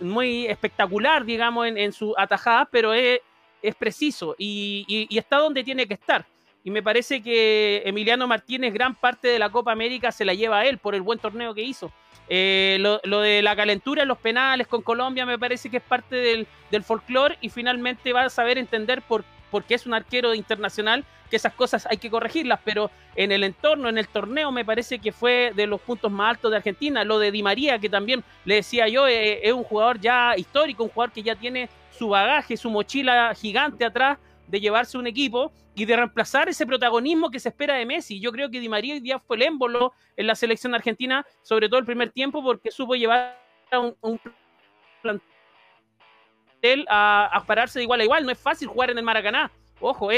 [0.00, 3.20] muy espectacular, digamos, en, su atajada, pero es,
[3.62, 6.24] es preciso y, está donde tiene que estar.
[6.62, 10.58] Y me parece que Emiliano Martínez, gran parte de la Copa América se la lleva
[10.58, 11.90] a él por el buen torneo que hizo.
[12.32, 16.14] Eh, lo, de la calentura en los penales con Colombia me parece que es parte
[16.14, 20.32] del, del folclore y finalmente va a saber entender por, por qué es un arquero
[20.32, 24.64] internacional que esas cosas hay que corregirlas, pero en el entorno, en el torneo, me
[24.64, 27.04] parece que fue de los puntos más altos de Argentina.
[27.04, 30.84] Lo de Di María, que también le decía yo, eh, es un jugador ya histórico,
[30.84, 34.18] un jugador que ya tiene su bagaje, su mochila gigante atrás
[34.50, 38.20] de llevarse un equipo y de reemplazar ese protagonismo que se espera de Messi.
[38.20, 41.68] Yo creo que Di María hoy día fue el émbolo en la selección argentina, sobre
[41.68, 43.38] todo el primer tiempo, porque supo llevar
[43.70, 44.20] a un,
[45.02, 48.24] plantel a, pararse de igual a igual.
[48.24, 49.50] No es fácil jugar en el Maracaná.
[49.80, 50.10] Ojo,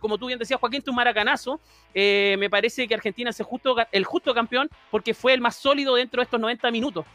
[0.00, 1.60] como tú bien decías, Joaquín, tu maracanazo.
[1.94, 5.56] Eh, me parece que Argentina es el justo, el justo campeón porque fue el más
[5.56, 7.06] sólido dentro de estos 90 minutos.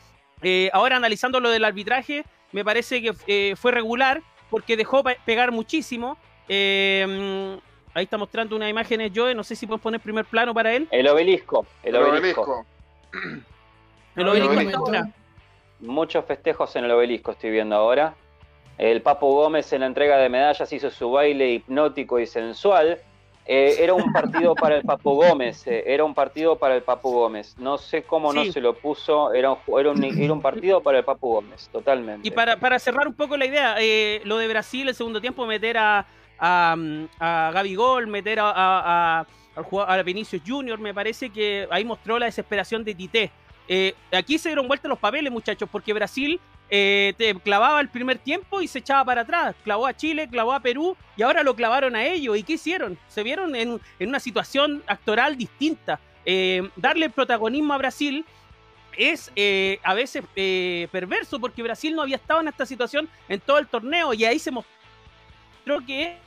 [0.41, 5.51] Eh, ahora analizando lo del arbitraje, me parece que eh, fue regular porque dejó pegar
[5.51, 6.17] muchísimo.
[6.49, 7.59] Eh,
[7.93, 10.73] ahí está mostrando una imagen de Joe, no sé si puedes poner primer plano para
[10.73, 10.87] él.
[10.91, 12.65] El obelisco, el, obelisco.
[14.15, 14.91] El obelisco,
[15.79, 18.15] Muchos festejos en el obelisco estoy viendo ahora.
[18.77, 22.99] El Papo Gómez en la entrega de medallas hizo su baile hipnótico y sensual.
[23.45, 27.09] Eh, era un partido para el Papo Gómez, eh, era un partido para el Papo
[27.09, 27.57] Gómez.
[27.57, 30.99] No sé cómo no se lo puso, era un, era, un, era un, partido para
[30.99, 32.27] el Papo Gómez, totalmente.
[32.27, 35.47] Y para, para cerrar un poco la idea, eh, lo de Brasil el segundo tiempo,
[35.47, 36.05] meter a,
[36.39, 36.75] a,
[37.19, 39.25] a Gaby Gol, meter a, a,
[39.55, 43.31] a, Vinicius Junior, me parece que ahí mostró la desesperación de Tite.
[44.11, 46.39] aquí se dieron vuelta los papeles, muchachos, porque Brasil
[46.71, 49.55] eh, te clavaba el primer tiempo y se echaba para atrás.
[49.63, 52.37] Clavó a Chile, clavó a Perú y ahora lo clavaron a ellos.
[52.37, 52.97] ¿Y qué hicieron?
[53.07, 55.99] Se vieron en, una situación actoral distinta.
[56.25, 58.25] Eh, darle protagonismo a Brasil
[58.97, 60.23] es eh, a veces
[60.91, 64.39] perverso porque Brasil no había estado en esta situación en todo el torneo y ahí
[64.39, 66.17] se mostró que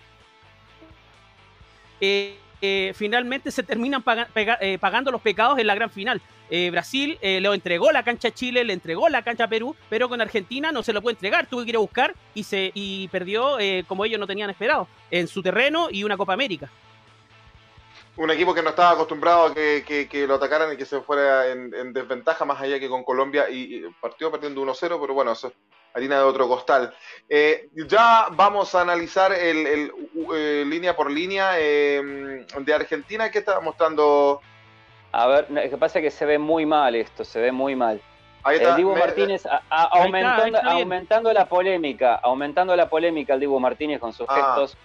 [2.94, 6.20] finalmente se terminan pagando los pecados en la gran final.
[6.54, 9.74] Eh, Brasil eh, le entregó la cancha a Chile, le entregó la cancha a Perú,
[9.88, 12.70] pero con Argentina no se lo puede entregar, tuvo que ir a buscar y, se,
[12.74, 16.68] y perdió eh, como ellos no tenían esperado, en su terreno y una Copa América.
[18.16, 21.92] Un equipo que no estaba acostumbrado a que, lo atacaran y que se fuera en,
[21.92, 25.54] desventaja, más allá que con Colombia, y, partió perdiendo 1-0, pero bueno, eso es
[25.94, 26.94] harina de otro costal.
[27.88, 29.92] ya vamos a analizar el,
[30.68, 33.30] línea por línea de Argentina.
[33.30, 34.40] ¿Qué está mostrando
[35.12, 37.76] a ver, lo que pasa es que se ve muy mal esto, se ve muy
[37.76, 38.00] mal.
[38.46, 44.26] el Dibu Martínez aumentando, aumentando la polémica, aumentando la polémica el Dibu Martínez con sus
[44.30, 44.34] ah.
[44.34, 44.76] gestos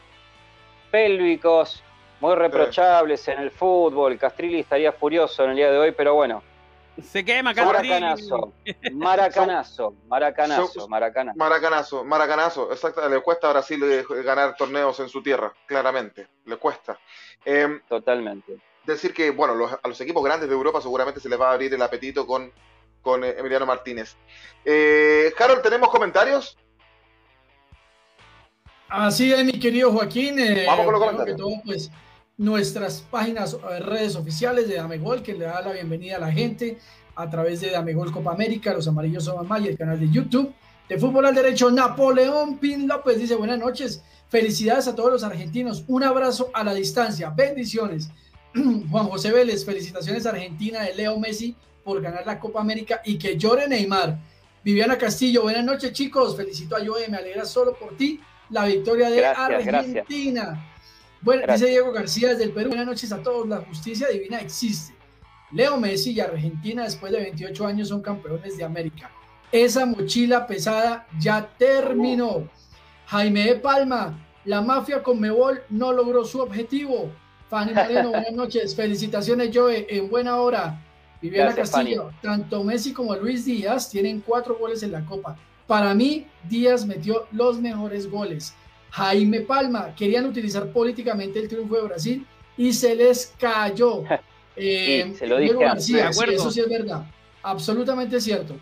[0.92, 1.82] pélvicos,
[2.20, 4.18] muy reprochables en el fútbol.
[4.18, 6.44] Castrilli estaría furioso en el día de hoy, pero bueno.
[7.02, 8.54] Se quema Maracanazo,
[8.94, 11.38] maracanazo, maracanazo, maracanazo.
[11.38, 13.08] Maracanazo, maracanazo, exacto.
[13.08, 16.28] Le cuesta a Brasil eh, ganar torneos en su tierra, claramente.
[16.46, 16.98] Le cuesta.
[17.46, 21.50] Em, Totalmente decir que, bueno, a los equipos grandes de Europa seguramente se les va
[21.50, 22.52] a abrir el apetito con,
[23.02, 24.16] con eh, Emiliano Martínez.
[24.66, 26.58] Eh, Harold, ¿tenemos comentarios?
[28.90, 30.40] Así es, mi querido Joaquín.
[30.40, 31.38] Eh, Vamos con los comentarios.
[31.38, 31.92] todo, pues,
[32.38, 36.78] nuestras páginas, eh, redes oficiales de Damegol, que le da la bienvenida a la gente
[37.16, 40.54] a través de Damegol Copa América, Los Amarillos Son Más y el canal de YouTube
[40.88, 41.72] de Fútbol al Derecho.
[41.72, 46.74] Napoleón Pin López dice: Buenas noches, felicidades a todos los argentinos, un abrazo a la
[46.76, 48.12] distancia, bendiciones.
[48.54, 53.18] Juan José Vélez, felicitaciones a Argentina de Leo Messi por ganar la Copa América y
[53.18, 54.18] que llore Neymar.
[54.64, 58.20] Viviana Castillo, buenas noches chicos, felicito a Joe, me alegra solo por ti
[58.50, 60.77] la victoria de Argentina.
[61.22, 64.94] Bueno, dice Diego García desde el Perú, buenas noches a todos, la justicia divina existe.
[65.52, 69.10] Leo Messi y Argentina después de 28 años son campeones de América.
[69.52, 72.50] Esa mochila pesada ya terminó.
[73.08, 77.12] Jaime de Palma, La mafia con Mebol no logró su objetivo.
[77.50, 78.76] Fanny Moreno, buenas noches.
[78.76, 80.84] Felicitaciones, Joe, en buena hora.
[81.22, 85.38] Viviana Castillo, tanto Messi como Luis Díaz tienen cuatro goles en la Copa.
[85.66, 88.54] Para mí, Díaz metió los mejores goles.
[88.98, 94.04] Jaime Palma, querían utilizar políticamente el triunfo de Brasil y se les cayó.
[94.60, 97.06] Eh, se lo dije García, eso sí es verdad,
[97.44, 98.56] absolutamente cierto.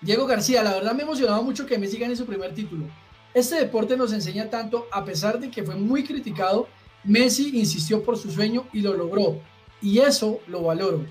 [0.00, 2.86] Diego García, la verdad me emocionaba mucho que Messi gane su primer título.
[3.34, 6.66] Este deporte nos enseña tanto, a pesar de que fue muy criticado,
[7.04, 9.38] Messi insistió por su sueño y lo logró.
[9.82, 11.04] Y eso lo valoro.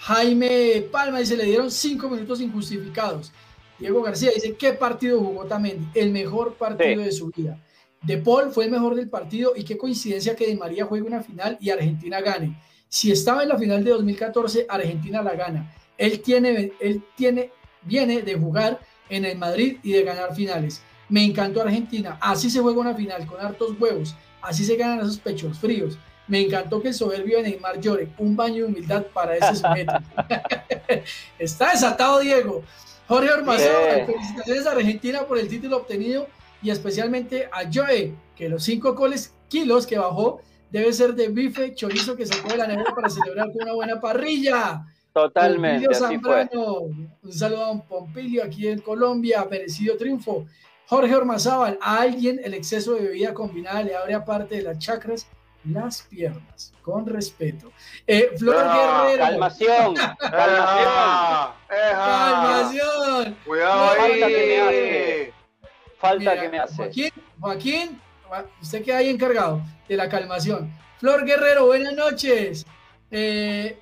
[0.00, 3.32] Jaime Palma dice, le dieron cinco minutos injustificados.
[3.78, 5.90] Diego García dice, ¿qué partido jugó también?
[5.94, 7.58] El mejor partido de su vida.
[8.02, 11.22] De Paul fue el mejor del partido y qué coincidencia que De María juegue una
[11.22, 12.58] final y Argentina gane.
[12.88, 15.74] Si estaba en la final de 2014, Argentina la gana.
[15.96, 17.50] Él tiene, él tiene,
[17.82, 20.82] viene de jugar en el Madrid y de ganar finales.
[21.08, 22.18] Me encantó Argentina.
[22.20, 24.14] Así se juega una final con hartos huevos.
[24.42, 25.98] Así se ganan esos pechos fríos.
[26.26, 28.10] Me encantó que el soberbio de Neymar llore.
[28.18, 29.94] Un baño de humildad para ese sujeto.
[31.38, 32.62] Está desatado Diego.
[33.06, 36.26] Jorge Ormazábal, felicitaciones a Argentina por el título obtenido
[36.62, 38.96] y especialmente a Joe, que los 5
[39.48, 40.40] kilos que bajó
[40.70, 44.00] debe ser de bife chorizo que sacó de la nevera para celebrar con una buena
[44.00, 44.84] parrilla.
[45.12, 45.86] Totalmente.
[45.94, 46.48] Así fue.
[46.52, 50.46] Un saludo a un Pompilio aquí en Colombia, merecido triunfo.
[50.86, 55.26] Jorge Ormazábal, a alguien el exceso de bebida combinada le abre aparte de las chakras
[55.64, 57.72] las piernas, con respeto.
[58.06, 59.24] Eh, Flor ah, Guerrero.
[59.24, 60.92] Calmación, calmación.
[61.68, 63.36] calmación.
[63.44, 64.20] Cuidado ahí.
[64.20, 65.32] Falta que me hace.
[65.98, 66.76] Falta que me hace.
[66.76, 68.00] Joaquín, Joaquín,
[68.60, 70.72] usted queda ahí encargado de la calmación.
[70.98, 72.66] Flor Guerrero, buenas noches.
[73.10, 73.78] Eh,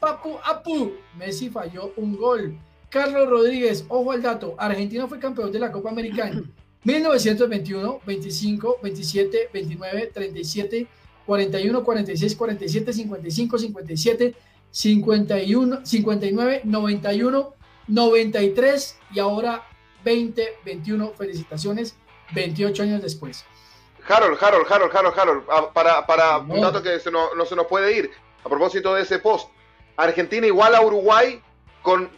[0.00, 2.58] Papu Apu, Messi falló un gol.
[2.88, 6.42] Carlos Rodríguez, ojo al dato, Argentina fue campeón de la Copa Americana
[6.86, 10.86] 1921, 25, 27, 29, 37,
[11.26, 14.34] 41, 46, 47, 55, 57,
[14.70, 17.54] 51, 59, 91,
[17.88, 19.66] 93 y ahora
[20.04, 21.12] 20, 21.
[21.12, 21.96] Felicitaciones,
[22.34, 23.44] 28 años después.
[24.08, 27.96] Harold, Harold, Harold, Harold, Harold, ah, para, para un dato que no, se nos puede
[27.96, 28.10] ir,
[28.44, 29.50] a propósito de ese post,
[29.96, 31.42] Argentina igual a Uruguay
[31.82, 32.08] con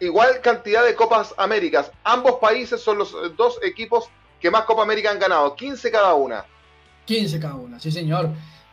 [0.00, 1.90] igual cantidad de Copas Américas.
[2.04, 4.08] Ambos países son los dos equipos
[4.40, 6.46] que más Copa América han ganado, 15 cada una.
[7.08, 8.28] 15 cada una, sí señor.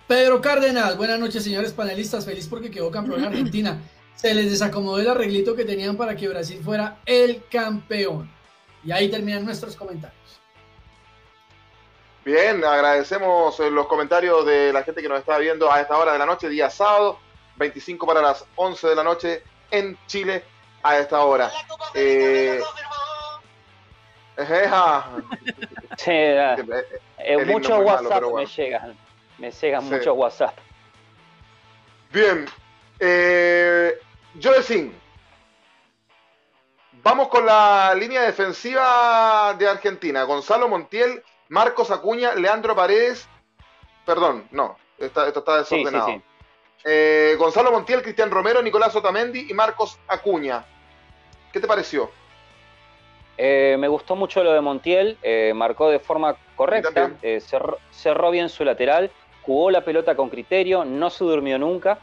[0.10, 3.82] Pedro Cárdenas, buenas noches señores panelistas, feliz porque quedó campeón en Argentina.
[4.14, 8.30] Se les desacomodó el arreglito que tenían para que Brasil fuera el campeón.
[8.84, 10.20] Y ahí terminan nuestros comentarios.
[12.26, 16.20] Bien, agradecemos los comentarios de la gente que nos está viendo a esta hora de
[16.20, 17.20] la noche, día sábado,
[17.56, 20.44] 25 para las 11 de la noche en Chile
[20.84, 21.50] a esta hora.
[21.94, 22.60] Eh,
[25.98, 26.12] sí,
[27.34, 28.98] eh, muchos WhatsApp me llegan.
[29.38, 30.58] Me llegan mucho muchos WhatsApp.
[32.12, 32.46] Bien.
[33.00, 34.00] Eh,
[34.42, 34.92] Joe
[37.04, 40.24] Vamos con la línea defensiva de Argentina.
[40.24, 43.28] Gonzalo Montiel, Marcos Acuña, Leandro Paredes.
[44.06, 46.22] Perdón, no, esto está desordenado.
[46.84, 50.66] Eh, Gonzalo Montiel, Cristian Romero, Nicolás Otamendi y Marcos Acuña.
[51.52, 52.12] ¿Qué te pareció?
[53.38, 58.50] Eh, me gustó mucho lo de Montiel, eh, marcó de forma correcta, eh, cerró, bien
[58.50, 62.00] su lateral, jugó la pelota con criterio, no se durmió nunca.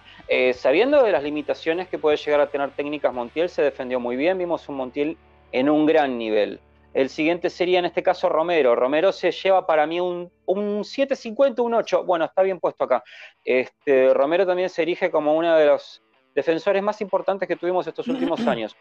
[0.54, 4.38] sabiendo de las limitaciones que puede llegar a tener técnicas Montiel, se defendió muy bien,
[4.38, 5.16] vimos un Montiel
[5.52, 6.60] en un gran nivel.
[6.94, 8.74] El siguiente sería en este caso Romero.
[8.74, 12.04] Romero se lleva para mí un, un 7.50, un 8.
[12.04, 13.02] Bueno, está bien puesto acá.
[13.44, 16.02] Este, Romero también se erige como uno de los
[16.34, 18.76] defensores más importantes que tuvimos estos últimos años.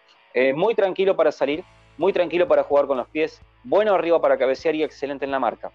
[0.56, 1.64] muy tranquilo para salir,
[2.02, 5.40] muy tranquilo para jugar con los pies, bueno arriba para cabecear y excelente en la
[5.40, 5.72] marca.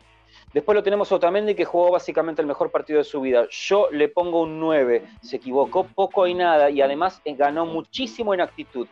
[0.52, 3.46] Después lo tenemos Otamendi que jugó básicamente el mejor partido de su vida.
[3.48, 8.34] Yo le pongo un 9, se equivocó poco y nada y además eh, ganó muchísimo
[8.34, 8.88] en actitud.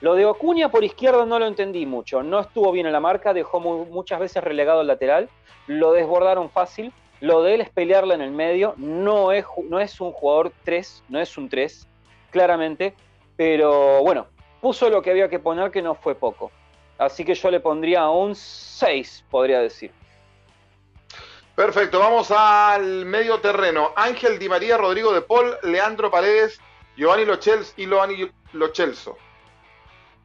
[0.00, 3.32] Lo de Ocuña por izquierda no lo entendí mucho, no estuvo bien en la marca,
[3.32, 5.28] dejó muchas veces relegado al lateral,
[5.68, 10.00] lo desbordaron fácil, lo de él es pelearla en el medio, no es, no es
[10.00, 11.88] un jugador 3, no es un 3,
[12.30, 12.94] claramente,
[13.36, 14.26] pero bueno,
[14.64, 16.50] puso lo que había que poner que no fue poco.
[17.04, 19.92] Así que yo le pondría un 6, podría decir.
[21.54, 23.92] Perfecto, vamos al medio terreno.
[23.94, 26.60] Ángel Di María, Rodrigo de Paul, Leandro Paredes,
[26.96, 29.16] Giovanni Lochels y Giovanni Lochelso.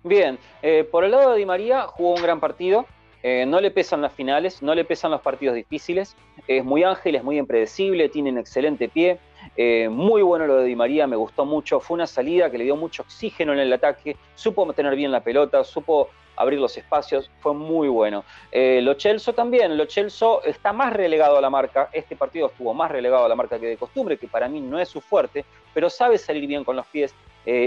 [0.03, 2.85] Bien, eh, por el lado de Di María jugó un gran partido.
[3.21, 6.15] Eh, no le pesan las finales, no le pesan los partidos difíciles.
[6.47, 9.19] Es muy ágil, es muy impredecible, tiene un excelente pie.
[9.61, 11.81] Eh, muy bueno lo de Di María, me gustó mucho.
[11.81, 14.15] Fue una salida que le dio mucho oxígeno en el ataque.
[14.33, 16.07] Supo mantener bien la pelota, supo
[16.37, 17.29] abrir los espacios.
[17.41, 18.23] Fue muy bueno.
[18.53, 19.75] Eh, lo Chelso también.
[19.75, 21.89] Lo Chelso está más relegado a la marca.
[21.91, 24.79] Este partido estuvo más relegado a la marca que de costumbre, que para mí no
[24.79, 25.43] es su fuerte,
[25.73, 27.13] pero sabe salir bien con los pies.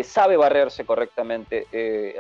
[0.04, 1.66] sabe barrerse correctamente,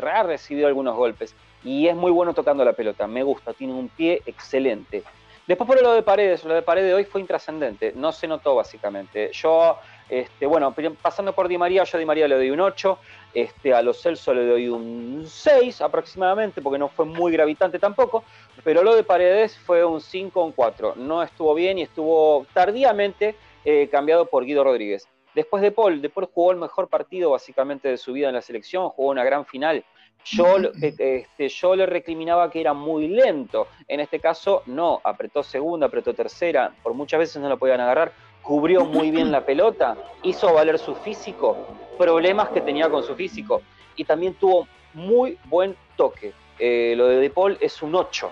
[0.02, 3.88] ha recibido algunos golpes y es muy bueno tocando la pelota, me gusta, tiene un
[3.88, 5.04] pie excelente.
[5.46, 9.30] Después por lo de Paredes, lo de Paredes hoy fue intrascendente, no se notó básicamente.
[9.32, 9.76] Yo,
[10.08, 12.98] este, bueno, pasando por Di María, yo a Di María le doy un 8,
[13.34, 18.22] este, a los Celso le doy un 6 aproximadamente, porque no fue muy gravitante tampoco,
[18.62, 20.94] pero lo de Paredes fue un 5 un 4.
[20.96, 23.34] No estuvo bien y estuvo tardíamente
[23.64, 25.08] eh, cambiado por Guido Rodríguez.
[25.34, 28.42] Después de Paul, De Paul jugó el mejor partido básicamente de su vida en la
[28.42, 29.84] selección, jugó una gran final.
[30.24, 33.68] Yo, este, yo le recriminaba que era muy lento.
[33.88, 38.12] En este caso, no, apretó segunda, apretó tercera, por muchas veces no lo podían agarrar,
[38.42, 41.56] cubrió muy bien la pelota, hizo valer su físico,
[41.98, 43.62] problemas que tenía con su físico,
[43.96, 46.32] y también tuvo muy buen toque.
[46.58, 48.30] Eh, lo de De Paul es un 8.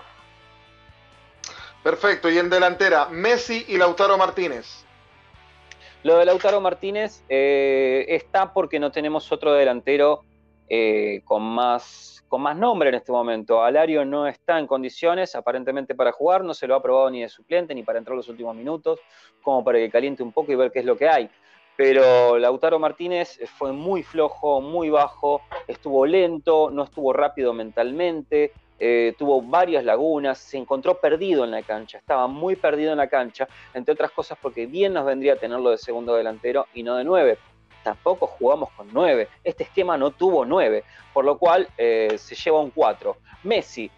[1.83, 4.85] Perfecto, y en delantera, Messi y Lautaro Martínez.
[6.03, 10.23] Lo de Lautaro Martínez eh, está porque no tenemos otro delantero
[10.73, 13.61] eh, con, más, con más nombre en este momento.
[13.61, 17.27] Alario no está en condiciones aparentemente para jugar, no se lo ha probado ni de
[17.27, 18.97] suplente ni para entrar los últimos minutos,
[19.41, 21.29] como para que caliente un poco y ver qué es lo que hay.
[21.75, 29.13] Pero Lautaro Martínez fue muy flojo, muy bajo, estuvo lento, no estuvo rápido mentalmente, eh,
[29.17, 33.45] tuvo varias lagunas, se encontró perdido en la cancha, estaba muy perdido en la cancha,
[33.73, 37.37] entre otras cosas porque bien nos vendría tenerlo de segundo delantero y no de nueve
[37.83, 39.27] tampoco jugamos con 9.
[39.43, 43.15] Este esquema no tuvo 9, por lo cual eh, se lleva un 4.
[43.43, 43.89] Messi.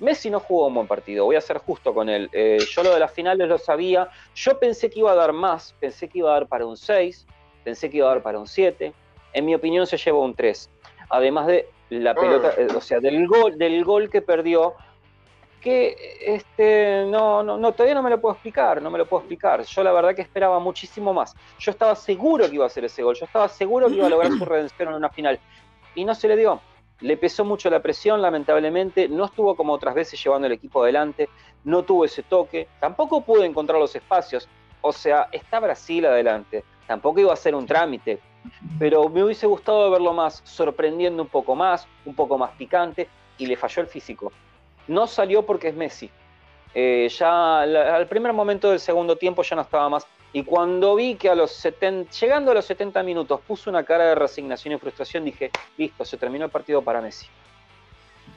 [0.00, 2.28] Messi no jugó un buen partido, voy a ser justo con él.
[2.32, 4.08] Eh, yo lo de las finales lo sabía.
[4.34, 7.26] Yo pensé que iba a dar más, pensé que iba a dar para un 6,
[7.62, 8.92] pensé que iba a dar para un 7.
[9.32, 10.70] En mi opinión se llevó un 3.
[11.10, 12.60] Además de la pelota, ah.
[12.60, 14.74] eh, o sea, del gol, del gol que perdió,
[15.64, 19.64] que este, no, no, todavía no me lo puedo explicar, no me lo puedo explicar.
[19.64, 21.34] Yo la verdad que esperaba muchísimo más.
[21.58, 24.10] Yo estaba seguro que iba a hacer ese gol, yo estaba seguro que iba a
[24.10, 25.40] lograr su redención en una final.
[25.94, 26.60] Y no se le dio.
[27.00, 31.30] Le pesó mucho la presión, lamentablemente, no estuvo como otras veces llevando el equipo adelante,
[31.64, 34.46] no tuvo ese toque, tampoco pudo encontrar los espacios.
[34.82, 38.20] O sea, está Brasil adelante, tampoco iba a ser un trámite,
[38.78, 43.08] pero me hubiese gustado verlo más, sorprendiendo un poco más, un poco más picante,
[43.38, 44.30] y le falló el físico
[44.88, 46.10] no salió porque es Messi.
[46.74, 50.06] Eh, ya al primer momento del segundo tiempo ya no estaba más.
[50.32, 54.06] Y cuando vi que a los 70, llegando a los 70 minutos puso una cara
[54.06, 57.26] de resignación y frustración, dije, listo, se terminó el partido para Messi.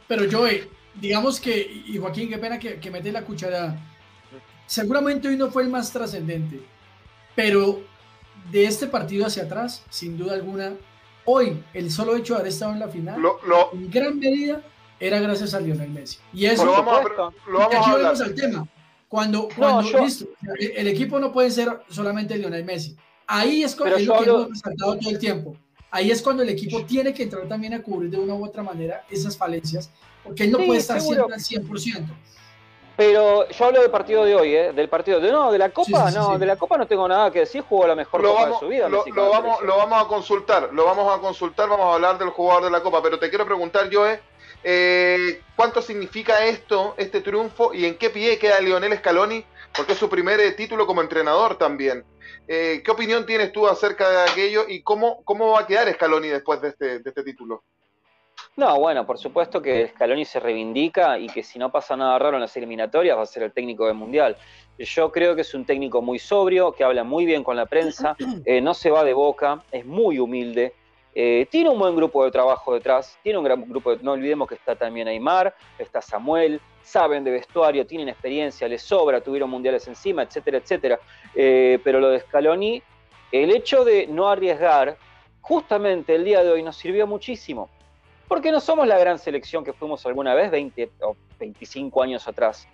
[0.07, 3.75] Pero Joey, digamos que, y Joaquín, qué pena que, que mete la cuchara.
[4.67, 6.61] Seguramente hoy no fue el más trascendente,
[7.35, 7.81] pero
[8.51, 10.73] de este partido hacia atrás, sin duda alguna,
[11.25, 13.21] hoy el solo hecho de haber estado en la final,
[13.73, 14.61] en gran medida
[14.99, 16.17] era gracias a Lionel Messi.
[16.33, 18.67] Y eso lo vamos, a, lo vamos al tema.
[19.07, 20.25] Cuando, cuando listo,
[20.59, 22.95] el, equipo no puede ser solamente Lionel Messi.
[23.25, 25.55] Ahí es, cuando, lo que hemos resaltado todo el tiempo.
[25.91, 28.63] Ahí es cuando el equipo tiene que entrar también a cubrir de una u otra
[28.63, 29.89] manera esas falencias,
[30.23, 32.05] porque él no puede estar siempre al 100%.
[32.97, 34.73] Pero yo hablo del partido de hoy, ¿eh?
[34.73, 37.39] del partido de no, de la Copa, no, de la Copa no tengo nada que
[37.39, 38.89] decir, jugó la mejor Copa de su vida.
[38.89, 42.29] Lo, lo vamos, lo vamos a consultar, lo vamos a consultar, vamos a hablar del
[42.29, 44.19] jugador de la Copa, pero te quiero preguntar, Joe,
[44.63, 49.43] eh, ¿Cuánto significa esto, este triunfo, y en qué pie queda Lionel Scaloni?
[49.75, 52.03] Porque es su primer eh, título como entrenador también.
[52.47, 56.29] Eh, ¿Qué opinión tienes tú acerca de aquello y cómo, cómo va a quedar Scaloni
[56.29, 57.63] después de este, de este título?
[58.55, 62.37] No, bueno, por supuesto que Scaloni se reivindica y que si no pasa nada raro
[62.37, 64.37] en las eliminatorias va a ser el técnico del Mundial.
[64.79, 68.15] Yo creo que es un técnico muy sobrio, que habla muy bien con la prensa,
[68.61, 70.73] no se va de boca, es muy humilde,
[71.19, 74.47] eh, tiene un buen grupo de trabajo detrás, tiene un gran grupo, de, no olvidemos
[74.47, 79.87] que está también Aymar, está Samuel, saben de vestuario, tienen experiencia, les sobra, tuvieron mundiales
[79.87, 80.99] encima, etcétera, etcétera.
[81.33, 82.83] Eh, pero lo de Scaloni,
[83.31, 84.95] el hecho de no arriesgar,
[85.41, 87.67] justamente el día de hoy nos sirvió muchísimo,
[88.27, 92.67] porque no somos la gran selección que fuimos alguna vez, 20 o 25 años atrás.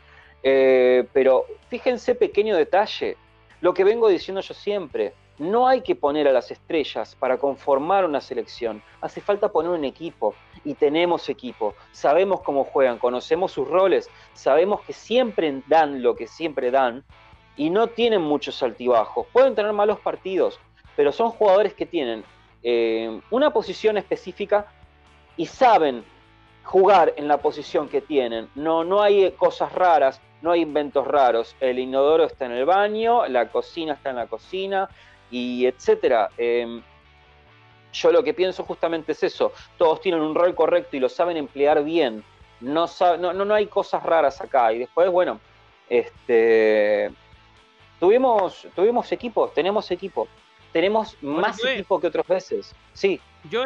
[0.44, 3.16] Eh, pero fíjense pequeño detalle,
[3.62, 8.06] lo que vengo diciendo yo siempre, no hay que poner a las estrellas para conformar
[8.06, 8.84] una selección.
[9.02, 10.36] Hace falta poner un equipo.
[10.64, 11.76] Y tenemos equipo.
[11.92, 17.04] Sabemos cómo juegan, conocemos sus roles, sabemos que siempre dan lo que siempre dan
[17.58, 19.28] y no tienen muchos altibajos.
[19.34, 20.60] Pueden tener malos partidos,
[20.96, 22.24] pero son jugadores que tienen
[22.62, 24.68] eh, una posición específica
[25.36, 26.06] y saben
[26.64, 28.48] jugar en la posición que tienen.
[28.56, 31.56] No, no hay cosas raras, no hay inventos raros.
[31.60, 34.90] El inodoro está en el baño, la cocina está en la cocina
[35.34, 36.30] y etcétera.
[36.38, 36.82] Em,
[37.92, 39.52] yo lo que pienso justamente es eso.
[39.78, 42.24] Todos tienen un rol correcto y lo saben emplear bien.
[42.62, 42.86] No,
[43.20, 44.72] no, no, hay cosas raras acá.
[44.72, 45.40] Y después, bueno,
[45.90, 47.12] este,
[48.00, 50.28] tuvimos, tuvimos equipo, tenemos equipo.
[50.72, 52.74] Tenemos más equipo que otras veces.
[52.94, 53.20] Sí.
[53.50, 53.64] Yo,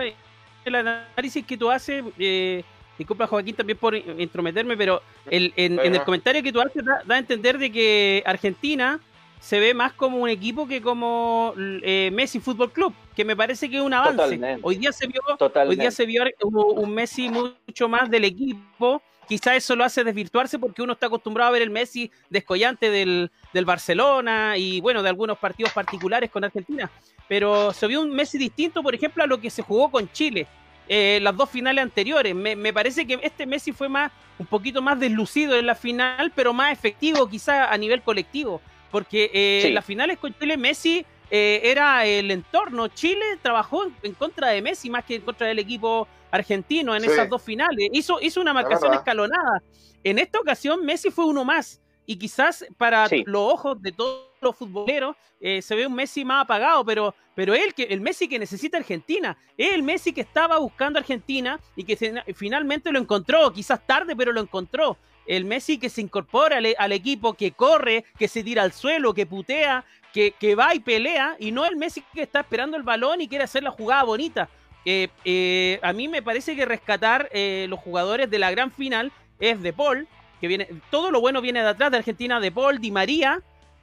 [0.65, 2.63] el análisis que tú haces, eh,
[2.97, 7.17] disculpa Joaquín también por intrometerme, pero el, en, el comentario que tú haces da, a
[7.17, 8.99] entender de que Argentina
[9.39, 13.69] se ve más como un equipo que como eh, Messi Fútbol Club, que me parece
[13.69, 14.39] que es un avance.
[14.61, 15.21] Hoy día se vio,
[15.67, 19.01] hoy día se vio un, Messi mucho más del equipo.
[19.27, 23.29] Quizá eso lo hace desvirtuarse porque uno está acostumbrado a ver el Messi descollante del,
[23.53, 26.89] del Barcelona y bueno, de algunos partidos particulares con Argentina.
[27.27, 30.47] Pero se vio un Messi distinto, por ejemplo, a lo que se jugó con Chile.
[30.89, 32.33] Eh, las dos finales anteriores.
[32.33, 36.53] Me, parece que este Messi fue más un poquito más deslucido en la final, pero
[36.53, 38.61] más efectivo quizá a nivel colectivo.
[38.91, 42.87] Porque eh, en las finales con Chile, Messi eh, era el entorno.
[42.87, 47.29] Chile trabajó en, contra de Messi más que en contra del equipo argentino en esas
[47.29, 47.89] dos finales.
[47.91, 49.61] Hizo, hizo una marcación escalonada.
[50.03, 51.81] En esta ocasión, Messi fue uno más.
[52.05, 56.45] Y quizás para los ojos de todos los futboleros eh, se ve un Messi más
[56.45, 60.57] apagado, pero, pero él, que, el Messi que necesita Argentina, es el Messi que estaba
[60.57, 65.89] buscando Argentina y que finalmente lo encontró, quizás tarde, pero lo encontró el Messi que
[65.89, 70.73] se incorpora al, equipo, que corre, que se tira al suelo, que putea, que, va
[70.73, 73.71] y pelea, y no el Messi que está esperando el balón y quiere hacer la
[73.71, 74.49] jugada bonita.
[74.85, 79.11] Eh, eh, a mí me parece que rescatar eh, los jugadores de la gran final
[79.39, 80.07] es De Paul,
[80.39, 83.41] que viene, todo lo bueno viene de atrás de Argentina, De Paul, Di María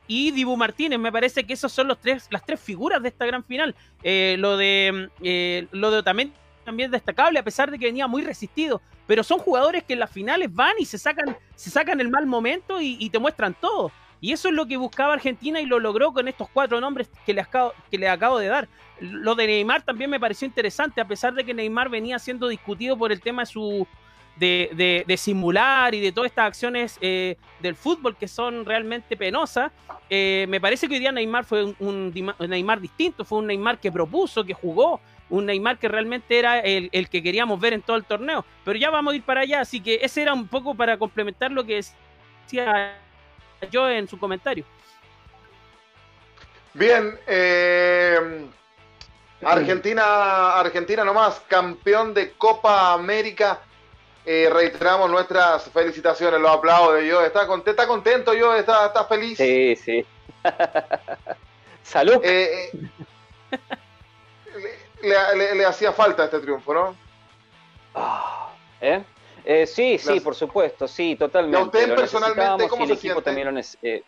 [0.08, 0.98] y Dibu Martínez.
[0.98, 3.76] Me parece que esos son los tres, las tres figuras de esta gran final.
[4.02, 5.10] lo de
[5.70, 6.34] lo de Otamendi
[6.64, 8.80] también destacable, a pesar de que venía muy resistido.
[9.06, 12.26] Pero son jugadores que en las finales van y se sacan, se sacan el mal
[12.26, 13.92] momento y, te muestran todo.
[14.20, 17.34] Y eso es lo que buscaba Argentina y lo logró con estos cuatro nombres que
[17.34, 18.68] les acabo, que le acabo de dar.
[19.00, 22.96] Lo de Neymar también me pareció interesante, a pesar de que Neymar venía siendo discutido
[22.96, 23.86] por el tema de su
[24.36, 29.72] de, de, simular y de todas estas acciones eh, del fútbol que son realmente penosas.
[30.10, 33.92] Eh, me parece que hoy día Neymar fue un, Neymar distinto, fue un Neymar que
[33.92, 35.00] propuso, que jugó,
[35.30, 38.44] un Neymar que realmente era el, que queríamos ver en todo el torneo.
[38.64, 41.50] Pero ya vamos a ir para allá, así que ese era un poco para complementar
[41.50, 41.82] lo que
[42.42, 42.98] decía
[43.70, 44.64] yo en su comentario.
[46.74, 48.46] Bien, eh,
[49.42, 53.60] Argentina, Argentina nomás, campeón de Copa América.
[54.26, 57.22] Eh, reiteramos nuestras felicitaciones, los aplausos de yo.
[57.22, 58.54] ¿Está, contento, contento yo?
[58.54, 59.36] ¿Está, está feliz?
[59.36, 60.04] Sí, sí.
[61.82, 62.20] Salud.
[62.24, 62.70] Eh,
[65.04, 66.96] le, hacía falta este triunfo, ¿no?
[67.94, 68.50] Ah,
[68.80, 69.02] ¿eh?
[69.44, 69.66] ¿eh?
[69.66, 71.78] sí, sí, por supuesto, sí, totalmente.
[71.78, 73.22] ¿Y usted personalmente cómo se siente?
[73.22, 74.02] También eh,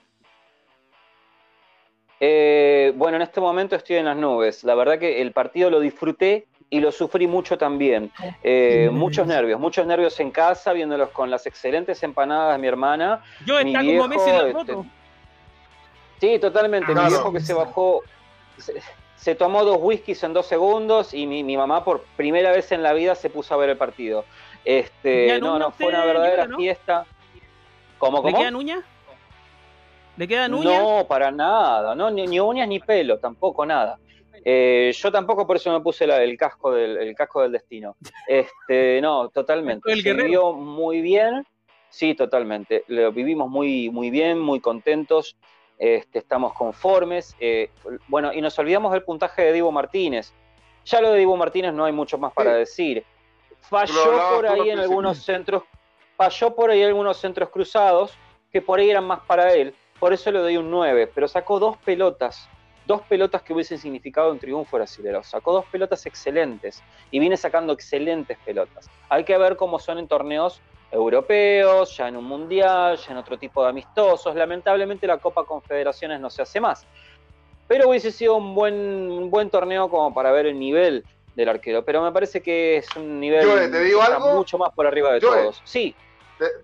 [2.18, 4.64] eh, bueno, en este momento estoy en las nubes.
[4.64, 8.10] La verdad que el partido lo disfruté y lo sufrí mucho también.
[8.90, 13.22] muchos nervios, muchos nervios en casa, viéndolos con las excelentes empanadas de mi hermana.
[13.44, 14.86] Yo está como Messi en la este, foto.
[16.20, 16.94] sí, totalmente.
[16.94, 18.02] mi viejo que se bajó,
[19.16, 22.92] se tomó dos whiskies en dos segundos y mi, mamá por primera vez en la
[22.92, 24.24] vida se puso a ver el partido.
[24.64, 27.06] Este, no, no, fue una verdadera fiesta.
[27.98, 28.30] ¿Cómo, cómo?
[28.30, 28.84] ¿Le quedan uñas?
[30.16, 30.82] ¿Le quedan uñas?
[30.82, 33.98] No, para nada, no, ni, uñas ni pelo, tampoco nada.
[34.44, 37.96] Eh, yo tampoco por eso me puse el, casco del, el casco del destino.
[38.28, 39.96] Este, no, totalmente.
[39.96, 41.46] Se vivió muy bien.
[41.88, 42.84] Sí, totalmente.
[42.88, 45.36] Lo vivimos muy, muy bien, muy contentos.
[45.78, 47.36] Este, estamos conformes.
[47.38, 47.70] Eh,
[48.08, 50.32] bueno, y nos olvidamos del puntaje de Divo Martínez.
[50.84, 53.04] Ya lo de Divo Martínez no hay mucho más para decir.
[53.60, 55.64] Falló por ahí en algunos centros,
[56.16, 58.16] falló por ahí algunos centros cruzados,
[58.52, 59.74] que por ahí eran más para él.
[59.98, 62.48] Por eso le doy un 9, pero sacó dos pelotas,
[62.86, 65.24] dos pelotas que hubiesen significado un triunfo brasilero.
[65.24, 68.88] Sacó dos pelotas excelentes y viene sacando excelentes pelotas.
[69.08, 70.60] Hay que ver cómo son en torneos
[70.90, 74.34] europeos, ya en un mundial, ya en otro tipo de amistosos.
[74.34, 76.86] Lamentablemente la Copa Confederaciones no se hace más.
[77.68, 81.84] Pero hubiese sido un buen, buen torneo como para ver el nivel del arquero.
[81.84, 83.46] Pero me parece que es un nivel
[84.32, 85.60] mucho más por arriba de todos.
[85.64, 85.94] Sí.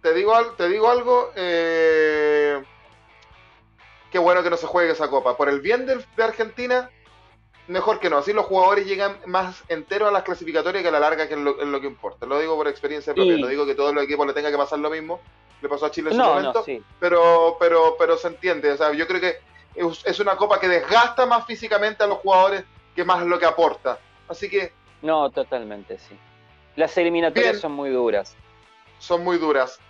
[0.03, 1.31] Te, digo, te digo algo.
[1.35, 2.63] Eh,
[4.11, 5.37] qué bueno que no se juegue esa copa.
[5.37, 6.91] Por el bien de Argentina,
[7.73, 8.19] mejor que no.
[8.19, 11.41] Así los jugadores llegan más enteros a las clasificatorias que a la larga, que es
[11.41, 12.27] lo, que importa.
[12.27, 13.37] Lo digo por experiencia propia.
[13.39, 15.21] No digo que todos los equipos le tenga que pasar lo mismo.
[15.61, 16.65] Le pasó a Chile en su momento.
[17.01, 18.71] pero, pero, pero se entiende.
[18.71, 19.39] O sea, yo creo que
[20.05, 22.65] es una copa que desgasta más físicamente a los jugadores
[22.95, 23.99] que más lo que aporta.
[24.29, 24.73] Así que.
[25.01, 26.17] No, totalmente, sí.
[26.77, 28.37] Las eliminatorias son muy duras.
[28.99, 29.81] Son muy duras.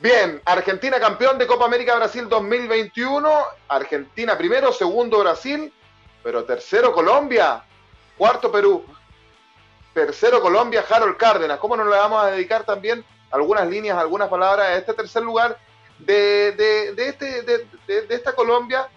[0.00, 3.30] Bien, Argentina campeón de Copa América Brasil 2021.
[3.68, 5.72] Argentina primero, segundo Brasil,
[6.22, 7.62] pero tercero Colombia,
[8.16, 8.84] cuarto Perú.
[9.94, 11.58] Tercero Colombia, Harold Cárdenas.
[11.58, 15.58] ¿Cómo no le vamos a dedicar también algunas líneas, algunas palabras a este tercer lugar
[15.98, 18.88] de, de, este, de, de esta Colombia?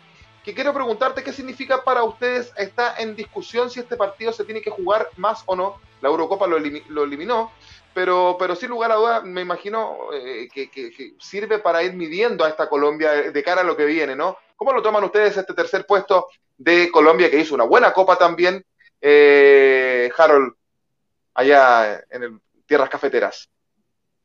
[0.43, 2.51] Que quiero preguntarte qué significa para ustedes.
[2.57, 5.80] Está en discusión si este partido se tiene que jugar más o no.
[6.01, 7.51] La Eurocopa lo, lo eliminó
[7.93, 12.49] pero, pero sin lugar a dudas me imagino eh, que, sirve para ir midiendo a
[12.49, 14.38] esta Colombia de cara a lo que viene, ¿no?
[14.62, 18.64] ¿Cómo lo toman ustedes este tercer puesto de Colombia que hizo una buena copa también,
[19.01, 20.53] eh, Harold,
[21.34, 23.49] allá en Tierras Cafeteras?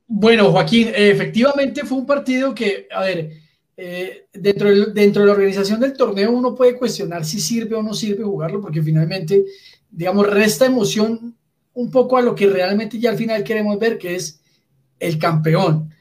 [0.07, 3.31] Bueno, Joaquín, efectivamente fue un partido que, a ver,
[3.79, 7.95] eh, dentro, dentro de la organización del torneo uno puede cuestionar si sirve o no
[7.95, 9.43] sirve jugarlo, porque finalmente,
[9.91, 11.35] digamos, resta emoción
[11.73, 14.39] un poco a lo que realmente ya al final queremos ver, que es
[14.99, 15.96] el campeón.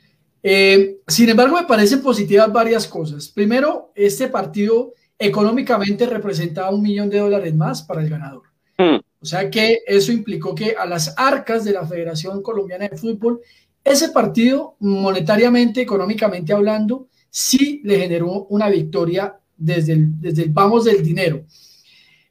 [0.48, 3.30] Eh, sin embargo, me parecen positivas varias cosas.
[3.30, 8.44] Primero, este partido económicamente representaba un millón de dólares más para el ganador.
[8.78, 8.98] Hmm.
[9.20, 13.42] O sea que eso implicó que a las arcas de la Federación Colombiana de Fútbol,
[13.84, 20.86] ese partido, monetariamente, económicamente hablando, sí le generó una victoria desde el, desde el vamos
[20.86, 21.44] del dinero.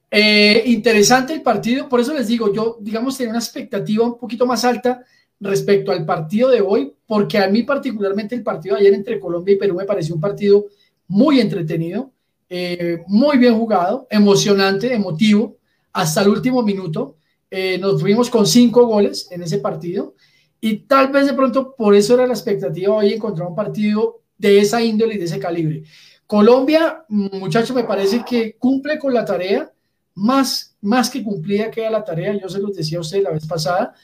[0.08, 4.46] Eh, interesante el partido, por eso les digo, yo, digamos, tenía una expectativa un poquito
[4.46, 5.04] más alta
[5.40, 9.54] respecto al partido de hoy, porque a mí particularmente el partido de ayer entre Colombia
[9.54, 10.66] y Perú me pareció un partido
[11.06, 12.12] muy entretenido,
[12.48, 15.58] eh, muy bien jugado, emocionante, emotivo,
[15.92, 17.16] hasta el último minuto.
[17.50, 20.14] Eh, nos fuimos con cinco goles en ese partido
[20.60, 24.58] y tal vez de pronto por eso era la expectativa hoy encontrar un partido de
[24.58, 25.84] esa índole y de ese calibre.
[26.26, 29.70] Colombia, muchachos, me parece que cumple con la tarea
[30.14, 33.46] más, más que cumplida queda la tarea, yo se los decía a usted la vez
[33.46, 33.94] pasada,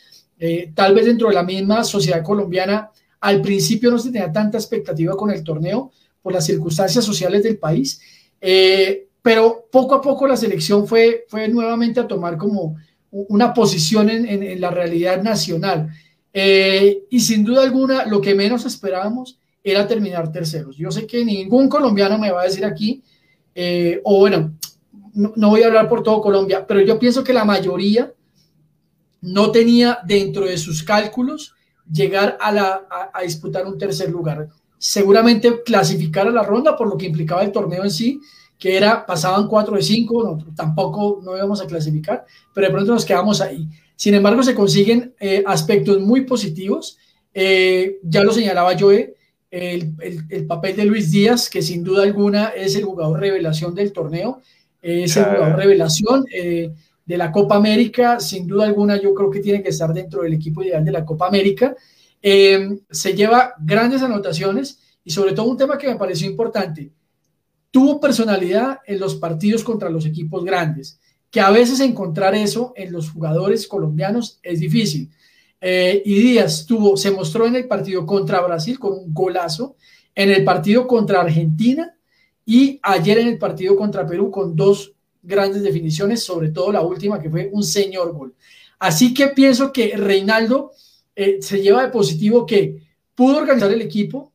[0.42, 4.56] eh, tal vez dentro de la misma sociedad colombiana, al principio no se tenía tanta
[4.56, 8.00] expectativa con el torneo por las circunstancias sociales del país,
[8.40, 12.76] eh, pero poco a poco la selección fue, fue nuevamente a tomar como
[13.10, 15.90] una posición en, la realidad nacional.
[16.32, 20.76] Eh, y sin duda alguna, lo que menos esperábamos era terminar terceros.
[20.78, 23.02] Yo sé que ningún colombiano me va a decir aquí,
[24.04, 24.54] o bueno,
[25.12, 28.10] no, voy a hablar por todo Colombia, pero yo pienso que la mayoría
[29.20, 31.54] no tenía dentro de sus cálculos
[31.90, 34.48] llegar a, la, a, disputar un tercer lugar.
[34.78, 38.20] Seguramente clasificar a la ronda por lo que implicaba el torneo en sí,
[38.58, 43.04] que era pasaban 4 de 5, tampoco no íbamos a clasificar, pero de pronto nos
[43.04, 43.66] quedamos ahí.
[43.96, 46.98] Sin embargo, se consiguen eh, aspectos muy positivos.
[47.34, 49.14] Eh, ya lo señalaba Joe,
[49.50, 49.94] el,
[50.28, 54.40] el, papel de Luis Díaz, que sin duda alguna es el jugador revelación del torneo
[54.82, 56.72] es el jugador revelación eh,
[57.10, 60.34] de la Copa América, sin duda alguna yo creo que tiene que estar dentro del
[60.34, 61.74] equipo ideal de la Copa América.
[62.22, 66.92] Eh, se lleva grandes anotaciones y sobre todo un tema que me pareció importante,
[67.72, 71.00] tuvo personalidad en los partidos contra los equipos grandes,
[71.32, 75.10] que a veces encontrar eso en los jugadores colombianos es difícil.
[75.60, 79.74] Eh, y Díaz tuvo, se mostró en el partido contra Brasil con un golazo,
[80.14, 81.92] en el partido contra Argentina
[82.46, 87.20] y ayer en el partido contra Perú con dos grandes definiciones, sobre todo la última
[87.20, 88.34] que fue un señor gol.
[88.78, 90.72] Así que pienso que Reinaldo
[91.14, 92.82] eh, se lleva de positivo que
[93.14, 94.32] pudo organizar el equipo,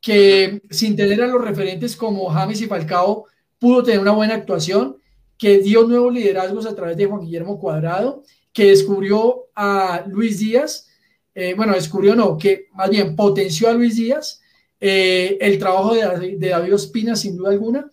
[0.00, 3.24] que sin tener a los referentes como James y Falcao
[3.58, 4.98] pudo tener una buena actuación,
[5.38, 8.22] que dio nuevos liderazgos a través de Juan Guillermo Cuadrado,
[8.52, 10.88] que descubrió a Luis Díaz,
[11.34, 14.40] eh, bueno, descubrió no, que más bien potenció a Luis Díaz,
[14.80, 17.90] eh, el trabajo de, David Ospina, sin duda alguna.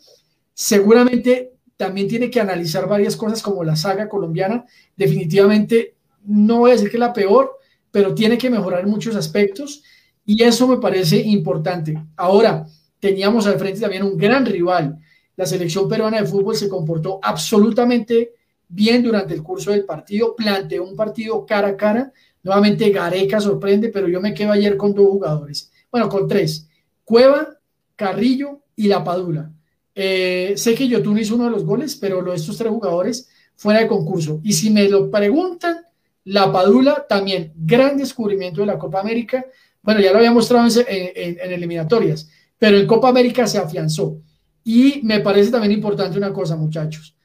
[0.53, 4.65] Seguramente también tiene que analizar varias cosas como la saga colombiana.
[4.95, 5.95] Definitivamente,
[6.25, 7.57] no voy a decir que la peor,
[7.91, 9.83] pero tiene que mejorar muchos aspectos
[10.25, 12.01] y eso me parece importante.
[12.15, 12.65] Ahora,
[12.99, 14.97] teníamos al frente también un gran rival.
[15.35, 18.33] La selección peruana de fútbol se comportó absolutamente
[18.67, 22.13] bien durante el curso del partido, planteó un partido cara a cara.
[22.41, 26.67] Nuevamente Gareca sorprende, pero yo me quedo ayer con dos jugadores, bueno, con tres.
[27.03, 27.57] Cueva,
[27.95, 29.52] Carrillo y La Padula.
[29.95, 33.29] Eh, sé que Yotun hizo uno de los goles, pero lo de estos tres jugadores
[33.55, 34.39] fuera de concurso.
[34.43, 35.77] Y si me lo preguntan,
[36.25, 39.45] La Padula también, gran descubrimiento de la Copa América.
[39.81, 44.19] Bueno, ya lo había mostrado en, eliminatorias, pero en Copa América se afianzó.
[44.63, 47.15] Y me parece también importante una cosa, muchachos.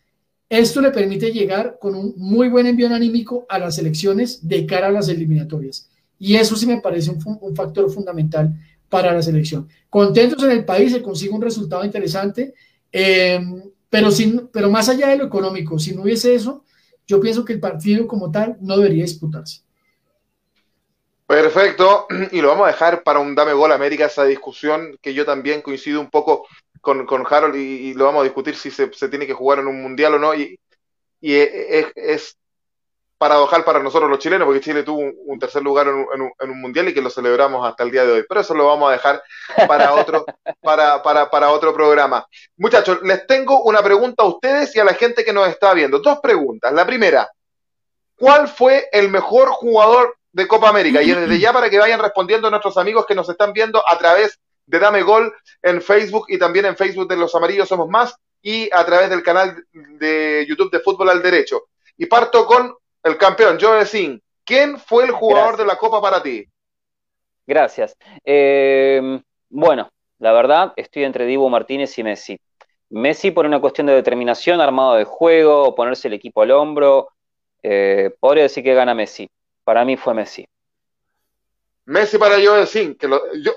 [0.49, 4.89] Esto le permite llegar con un muy buen envío anímico a las elecciones de cara
[4.89, 5.89] a las eliminatorias.
[6.19, 8.53] Y eso sí me parece un factor fundamental
[8.89, 9.69] para la selección.
[9.91, 12.55] Contentos en el país, se consigue un resultado interesante,
[12.93, 13.41] eh,
[13.91, 16.65] pero, sin, pero más allá de lo económico, si no hubiese eso,
[17.07, 19.63] yo pienso que el partido como tal no debería disputarse.
[21.27, 25.25] Perfecto, y lo vamos a dejar para un Dame Gol América, esa discusión que yo
[25.25, 26.47] también coincido un poco
[26.81, 29.83] con, con Harold y, lo vamos a discutir si se, tiene que jugar en un
[29.83, 30.35] mundial o no.
[30.35, 30.59] Y,
[31.21, 32.39] y es,
[33.19, 36.95] paradojal para nosotros los chilenos, porque Chile tuvo un, tercer lugar en un, mundial y
[36.95, 38.25] que lo celebramos hasta el día de hoy.
[38.29, 39.23] Pero eso lo vamos a dejar
[39.67, 40.25] para otro,
[40.63, 42.27] para, para, para otro programa.
[42.57, 45.99] Muchachos, les tengo una pregunta a ustedes y a la gente que nos está viendo.
[45.99, 46.73] Dos preguntas.
[46.73, 47.29] La primera,
[48.17, 51.03] ¿cuál fue el mejor jugador de Copa América?
[51.03, 53.99] Y desde ya para que vayan respondiendo a nuestros amigos que nos están viendo a
[53.99, 58.15] través de Dame Gol en Facebook y también en Facebook de Los Amarillos Somos Más
[58.43, 61.65] y a través del canal de YouTube de Fútbol al Derecho.
[61.97, 62.77] Y parto con
[63.09, 64.23] el campeón, Joe Sin.
[64.45, 66.47] ¿Quién fue el jugador de la Copa para ti?
[67.47, 67.97] Gracias.
[68.25, 72.41] Eh, bueno, la verdad, estoy entre Dibu Martínez y Messi.
[72.91, 77.11] Messi por una cuestión de determinación, armado de juego, ponerse el equipo al hombro.
[77.63, 79.29] Eh, podría decir que gana Messi.
[79.65, 80.47] Para mí fue Messi.
[81.85, 82.95] Messi para Joe Sin.
[82.95, 83.53] Que lo, yo,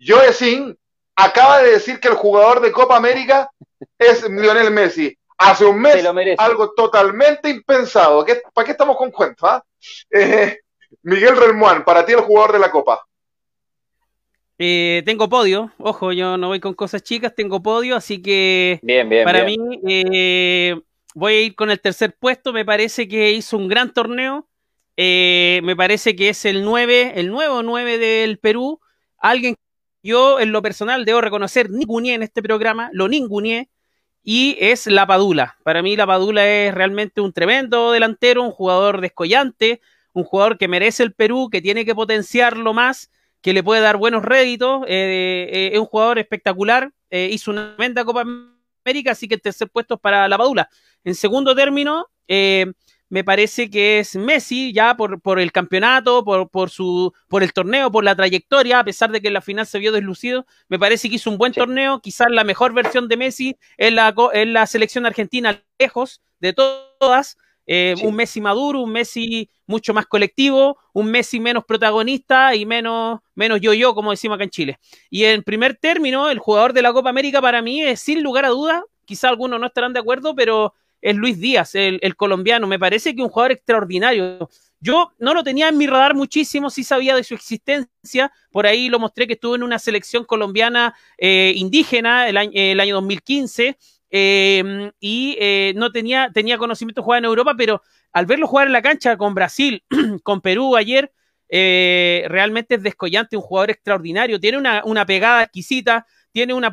[0.00, 0.76] Joe Sin
[1.16, 3.50] acaba de decir que el jugador de Copa América
[3.98, 5.16] es Lionel Messi.
[5.42, 6.04] Hace un mes,
[6.36, 8.26] algo totalmente impensado.
[8.52, 9.48] ¿Para qué estamos con cuentos?
[9.48, 9.64] Ah?
[10.10, 10.58] Eh,
[11.02, 13.02] Miguel Relmuán, para ti el jugador de la Copa.
[14.58, 18.80] Eh, tengo podio, ojo, yo no voy con cosas chicas, tengo podio, así que
[19.24, 19.56] para mí
[19.88, 20.78] eh,
[21.14, 24.46] voy a ir con el tercer puesto, me parece que hizo un gran torneo,
[24.98, 28.78] me parece que es el 9, el nuevo 9 del Perú,
[29.16, 33.70] alguien que yo en lo personal debo reconocer, ninguneé en este programa, lo ninguneé,
[34.22, 35.56] y es la Padula.
[35.62, 39.80] Para mí la Padula es realmente un tremendo delantero, un jugador descollante,
[40.12, 43.10] un jugador que merece el Perú, que tiene que potenciarlo más,
[43.40, 47.74] que le puede dar buenos réditos, eh, eh, es un jugador espectacular, eh, hizo una
[47.76, 48.24] tremenda Copa
[48.84, 50.68] América, así que el tercer puesto es para la Padula.
[51.04, 52.06] En segundo término,
[53.10, 57.52] me parece que es Messi, ya por, por el campeonato, por, por, su, por el
[57.52, 60.78] torneo, por la trayectoria, a pesar de que en la final se vio deslucido, me
[60.78, 64.52] parece que hizo un buen torneo, quizás la mejor versión de Messi en la, en
[64.52, 67.36] la selección argentina, lejos de todas,
[67.66, 73.20] eh, un Messi maduro, un Messi mucho más colectivo, un Messi menos protagonista y menos,
[73.34, 74.78] menos yo-yo, como decimos acá en Chile.
[75.10, 78.44] Y en primer término, el jugador de la Copa América para mí es sin lugar
[78.44, 82.66] a duda, quizá algunos no estarán de acuerdo, pero es Luis Díaz, el, colombiano.
[82.66, 84.48] Me parece que un jugador extraordinario.
[84.80, 88.88] Yo no lo tenía en mi radar muchísimo, sí sabía de su existencia, por ahí
[88.88, 93.76] lo mostré que estuvo en una selección colombiana eh, indígena el año, el año 2015
[94.10, 97.82] eh, y eh, no tenía, tenía conocimiento de jugar en Europa, pero
[98.12, 99.84] al verlo jugar en la cancha con Brasil,
[100.22, 101.12] con Perú ayer,
[101.50, 106.72] realmente es descollante, un jugador extraordinario, tiene una, una pegada exquisita, tiene una,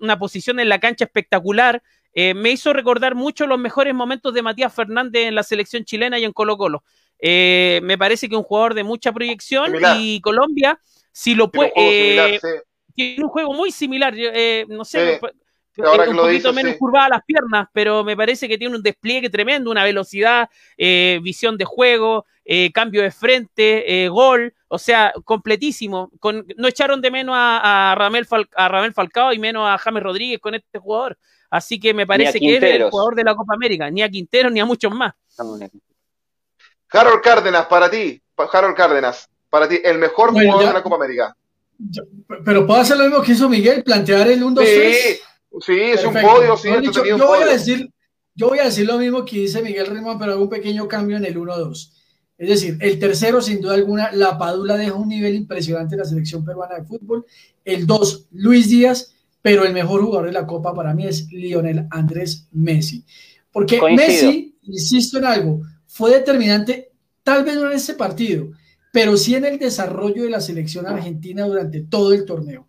[0.00, 1.82] una posición en la cancha espectacular,
[2.14, 6.18] eh, me hizo recordar mucho los mejores momentos de Matías Fernández en la selección chilena
[6.18, 6.82] y en Colo Colo.
[7.20, 10.80] Eh, me parece que es un jugador de mucha proyección y Colombia,
[11.12, 11.72] si lo puede...
[11.76, 12.40] Eh,
[12.94, 14.12] tiene un juego muy similar,
[14.66, 15.20] no sé,
[15.78, 19.84] un poquito menos curvada las piernas, pero me parece que tiene un despliegue tremendo, una
[19.84, 22.26] velocidad, visión de juego,
[22.72, 26.10] cambio de frente, gol, o sea, completísimo.
[26.20, 30.02] Con, no echaron de menos a, a, Ramel a Ramel Falcao y menos a James
[30.02, 31.18] Rodríguez con este jugador.
[31.50, 34.50] Así que me parece que es el jugador de la Copa América, ni a Quintero
[34.50, 35.14] ni a muchos más.
[36.90, 41.34] Harold Cárdenas, para ti, Harold Cárdenas, para ti, el mejor jugador de la Copa América.
[42.44, 44.92] pero puedo hacer lo mismo que hizo Miguel, plantear el 1-2-3.
[44.92, 45.20] Sí,
[45.60, 47.90] sí, es un podio, sí, yo, voy a decir,
[48.34, 51.16] yo voy a decir lo mismo que dice Miguel Rimón, pero hago un pequeño cambio
[51.16, 51.92] en el 1-2.
[52.38, 56.04] Es decir, el tercero, sin duda alguna, la Padula deja un nivel impresionante en la
[56.04, 57.26] selección peruana de fútbol.
[57.64, 61.86] El 2, Luis Díaz pero el mejor jugador de la Copa para mí es Lionel
[61.90, 63.04] Andrés Messi.
[63.50, 66.92] Porque Messi, insisto en algo, fue determinante,
[67.22, 68.50] tal vez no en este partido,
[68.92, 72.67] pero sí en el desarrollo de la selección argentina durante todo el torneo.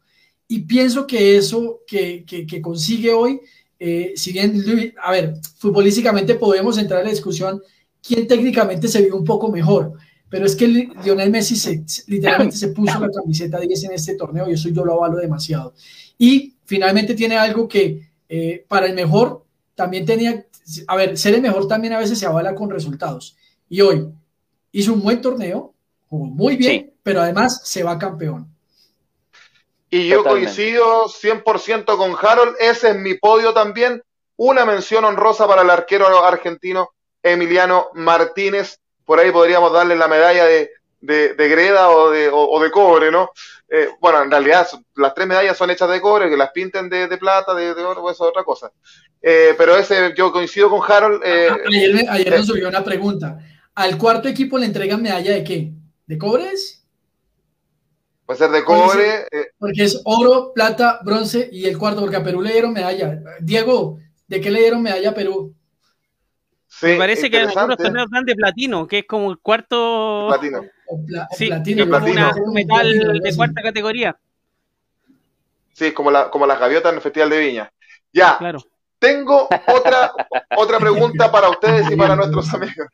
[0.52, 3.40] Y pienso que eso que, que, consigue hoy,
[3.78, 4.64] eh, si bien,
[5.00, 7.62] a ver, futbolísticamente podemos entrar en la discusión
[8.02, 9.94] quién técnicamente se vio un poco mejor,
[10.28, 14.50] pero es que Lionel Messi se, literalmente se puso la camiseta 10 en este torneo
[14.50, 15.76] y eso yo lo avalo demasiado.
[16.18, 19.46] Y finalmente tiene algo que eh, para el mejor
[19.76, 20.48] también tenía,
[20.88, 23.38] a ver, ser el mejor también a veces se avala con resultados.
[23.70, 24.08] Y hoy
[24.72, 25.76] hizo un buen torneo,
[26.08, 28.48] jugó muy bien, pero además se va campeón.
[29.90, 34.04] Y yo coincido 100% con Harold, ese es mi podio también.
[34.36, 36.92] Una mención honrosa para el arquero argentino
[37.24, 38.80] Emiliano Martínez.
[39.04, 40.70] Por ahí podríamos darle la medalla de,
[41.02, 43.32] de, greda o de, o de cobre, ¿no?
[43.72, 47.08] Eh, bueno, en realidad las tres medallas son hechas de cobre, que las pinten de,
[47.18, 48.72] plata, de, oro, eso es otra cosa.
[49.22, 51.22] Eh, pero ese, yo coincido con Harold.
[51.24, 51.50] Eh,
[52.10, 53.38] ayer, nos subió una pregunta.
[53.76, 55.72] ¿Al cuarto equipo le entregan medalla de qué?
[56.08, 56.79] ¿De cobres?
[58.30, 59.26] Puede ser de cobre.
[59.32, 59.48] Eh.
[59.58, 63.20] Porque es oro, plata, bronce y el cuarto, porque a Perú le dieron medalla.
[63.40, 65.56] Diego, ¿de qué le dieron medalla a Perú?
[66.84, 70.28] Me parece que algunos torneos dan de platino, que es como el cuarto.
[70.28, 70.62] Platino.
[71.32, 74.16] sí, platino, es como un metal de cuarta categoría.
[75.74, 77.74] Sí, como, la, como las gaviotas en el Festival de Viña.
[78.14, 78.38] Ya.
[78.38, 78.60] Claro.
[79.00, 80.12] Tengo otra,
[80.56, 82.90] otra pregunta para ustedes y para nuestros amigos.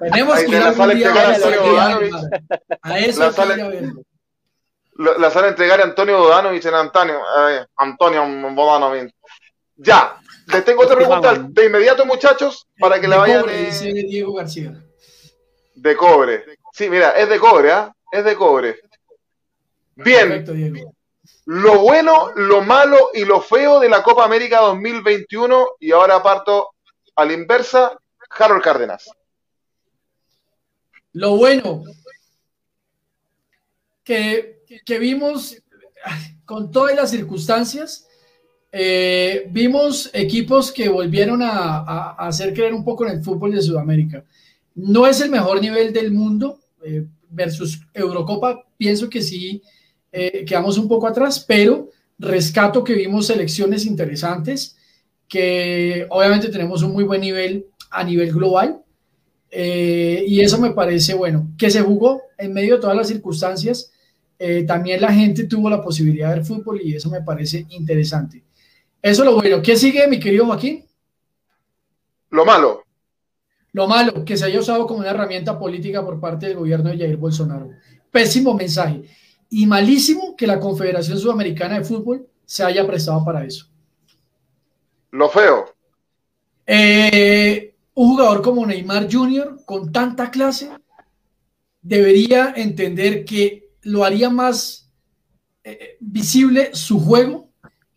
[0.00, 0.70] Tenemos que ir a
[2.98, 3.92] eso la sale,
[4.94, 7.20] la sale a entregar a Antonio Bodanovich en Antonio.
[7.48, 9.14] Eh, Antonio Bodanovich.
[9.76, 13.42] Ya, les tengo otra pregunta de inmediato, muchachos, para que la vayan.
[13.42, 14.74] Cobre, dice Diego García.
[15.74, 16.44] De cobre.
[16.72, 17.94] Sí, mira, es de cobre, ¿ah?
[18.10, 18.80] Es de cobre.
[19.94, 20.44] Bien.
[21.46, 25.68] Lo bueno, lo malo y lo feo de la Copa América 2021.
[25.80, 26.70] Y ahora parto
[27.16, 27.98] a la inversa.
[28.38, 29.10] Harold Cárdenas.
[31.12, 31.84] Lo bueno
[34.04, 35.56] que, que vimos
[36.44, 38.06] con todas las circunstancias,
[38.70, 44.24] eh, vimos equipos que volvieron a, hacer creer un poco en el fútbol de Sudamérica.
[44.74, 49.62] No es el mejor nivel del mundo eh, versus Eurocopa, pienso que sí
[50.10, 54.76] eh, quedamos un poco atrás, pero rescato que vimos selecciones interesantes,
[55.28, 58.82] que obviamente tenemos un muy buen nivel a nivel global.
[59.50, 63.92] y eso me parece bueno, que se jugó en medio de todas las circunstancias.
[64.66, 68.42] también la gente tuvo la posibilidad de ver fútbol y eso me parece interesante.
[69.02, 69.60] Eso es lo bueno.
[69.60, 70.84] ¿Qué sigue, mi querido Joaquín?
[72.30, 72.84] Lo malo.
[73.72, 76.98] Lo malo, que se haya usado como una herramienta política por parte del gobierno de
[76.98, 77.70] Jair Bolsonaro.
[78.10, 79.02] Pésimo mensaje.
[79.50, 83.66] Y malísimo que la Confederación Sudamericana de Fútbol se haya prestado para eso.
[85.10, 85.74] Lo feo.
[86.66, 90.70] Eh, un jugador como Neymar Jr., con tanta clase,
[91.80, 94.90] debería entender que lo haría más
[95.64, 97.50] eh, visible su juego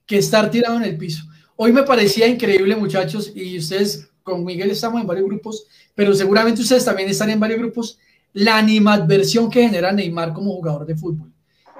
[0.05, 1.23] que estar tirado en el piso.
[1.55, 6.61] Hoy me parecía increíble, muchachos, y ustedes con Miguel estamos en varios grupos, pero seguramente
[6.61, 7.99] ustedes también están en varios grupos,
[8.33, 11.31] la animadversión que genera Neymar como jugador de fútbol.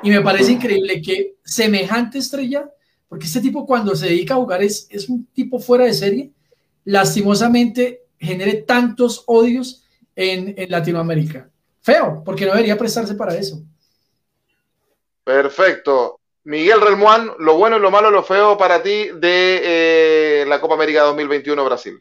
[0.04, 2.70] Y me parece increíble que semejante estrella,
[3.10, 6.32] porque este tipo cuando se dedica a jugar es, es un tipo fuera de serie,
[6.86, 9.86] lastimosamente genere tantos odios
[10.16, 11.50] en, en Latinoamérica.
[11.82, 13.62] Feo, porque no debería prestarse para eso.
[15.24, 16.20] Perfecto.
[16.46, 21.02] Miguel Relmuán, lo bueno, lo malo, lo feo para ti de eh, la Copa América
[21.02, 22.00] 2021 Brasil.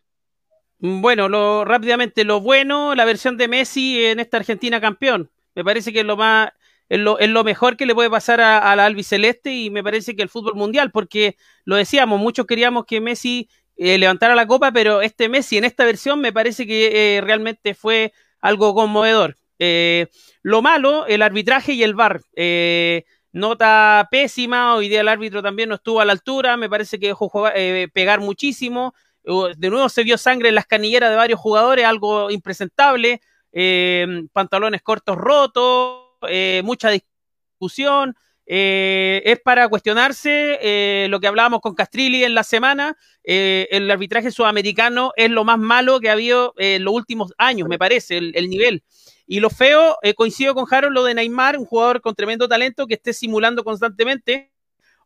[0.79, 5.31] Bueno, lo, rápidamente, lo bueno, la versión de Messi en esta Argentina campeón.
[5.55, 6.51] Me parece que es lo más,
[6.91, 10.15] es lo, es lo mejor que le puede pasar a, la albiceleste y me parece
[10.15, 14.73] que el fútbol mundial, porque lo decíamos, muchos queríamos que Messi eh, levantara la copa,
[14.73, 19.37] pero este Messi en esta versión me parece que eh, realmente fue algo conmovedor.
[20.43, 22.21] lo malo, el arbitraje y el VAR.
[23.35, 27.09] Nota pésima, hoy día el árbitro también no estuvo a la altura, me parece que
[27.09, 28.95] dejó eh, pegar muchísimo,
[29.25, 33.21] de nuevo se vio sangre en las canilleras de varios jugadores, algo impresentable,
[33.51, 38.15] eh, pantalones cortos rotos, eh, mucha discusión,
[38.47, 45.31] es para cuestionarse lo que hablábamos con Castrilli en la semana, el arbitraje sudamericano es
[45.31, 48.83] lo más malo que ha habido en los últimos años, me parece, el nivel.
[49.27, 52.87] Y lo feo, eh, coincido con Harold, lo de Neymar, un jugador con tremendo talento
[52.87, 54.53] que esté simulando constantemente.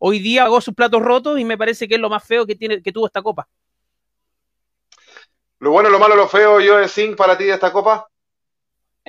[0.00, 2.56] Hoy día hago sus platos rotos y me parece que es lo más feo que,
[2.56, 3.48] tiene, que tuvo esta copa.
[5.60, 8.08] Lo bueno, lo malo, lo feo, yo de Zinc para ti de esta copa.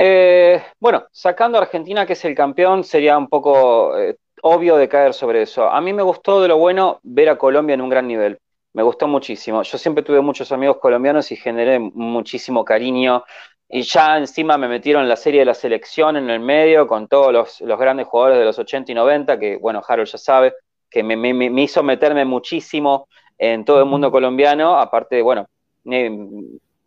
[0.02, 4.88] Eh, bueno, sacando a Argentina, que es el campeón, sería un poco eh, obvio de
[4.88, 5.70] caer sobre eso.
[5.70, 8.40] A mí me gustó de lo bueno ver a Colombia en un gran nivel.
[8.72, 9.62] Me gustó muchísimo.
[9.62, 13.26] Yo siempre tuve muchos amigos colombianos y generé muchísimo cariño
[13.68, 17.10] y ya encima me metieron en la serie de la selección en el medio con
[17.10, 20.54] todos los, grandes jugadores de los 80 y 90, que bueno, Harold ya sabe,
[20.90, 25.50] que me, me, hizo meterme muchísimo en todo el mundo colombiano, aparte, bueno,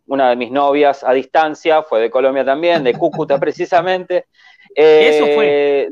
[0.07, 4.27] una de mis novias a distancia fue de Colombia también, de Cúcuta precisamente.
[4.75, 5.81] Eso fue.
[5.83, 5.89] Eh,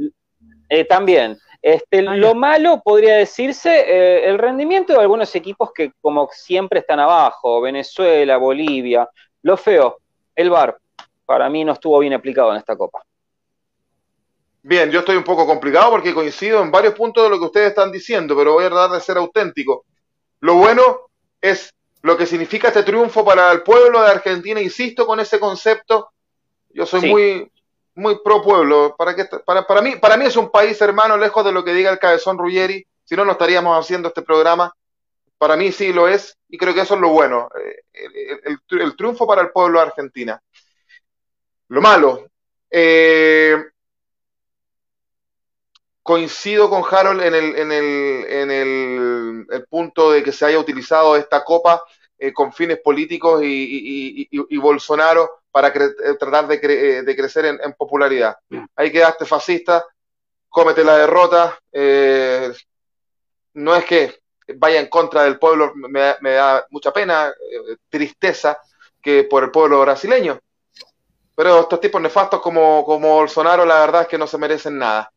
[0.70, 1.38] eh, también.
[1.62, 6.80] Este, ah, lo malo podría decirse eh, el rendimiento de algunos equipos que como siempre
[6.80, 9.08] están abajo, Venezuela, Bolivia.
[9.44, 9.98] Lo feo,
[10.36, 10.78] el VAR
[11.26, 13.04] para mí no estuvo bien aplicado en esta Copa.
[14.64, 17.70] Bien, yo estoy un poco complicado porque coincido en varios puntos de lo que ustedes
[17.70, 19.86] están diciendo, pero voy a tratar de ser auténtico.
[20.42, 21.08] Lo bueno
[21.40, 26.12] es lo que significa este triunfo para el pueblo de Argentina, insisto con ese concepto.
[26.70, 27.52] Yo soy muy,
[27.96, 28.96] muy pro pueblo.
[28.98, 31.74] Para, que, para, para, mí, para mí es un país hermano, lejos de lo que
[31.74, 32.86] diga el cabezón Ruggeri.
[33.04, 34.74] Si no, no estaríamos haciendo este programa.
[35.38, 37.50] Para mí sí lo es, y creo que eso es lo bueno.
[37.60, 40.42] Eh, el, triunfo para el pueblo de Argentina.
[41.68, 42.28] Lo malo,
[42.70, 43.58] eh,
[46.04, 51.16] coincido con Harold en el, en el, en el, punto de que se haya utilizado
[51.16, 51.84] esta copa
[52.18, 57.74] eh, con fines políticos y, y, Bolsonaro para eh, tratar de, eh, de crecer en,
[57.74, 58.38] popularidad.
[58.76, 59.86] Ahí quedaste fascista,
[60.50, 61.58] cómete la derrota.
[63.54, 64.20] no es que
[64.56, 67.34] vaya en contra del pueblo, me, me da mucha pena,
[67.90, 68.58] tristeza
[69.02, 70.40] que por el pueblo brasileño.
[71.36, 75.12] Pero estos tipos nefastos como, como Bolsonaro, la verdad es que no se merecen nada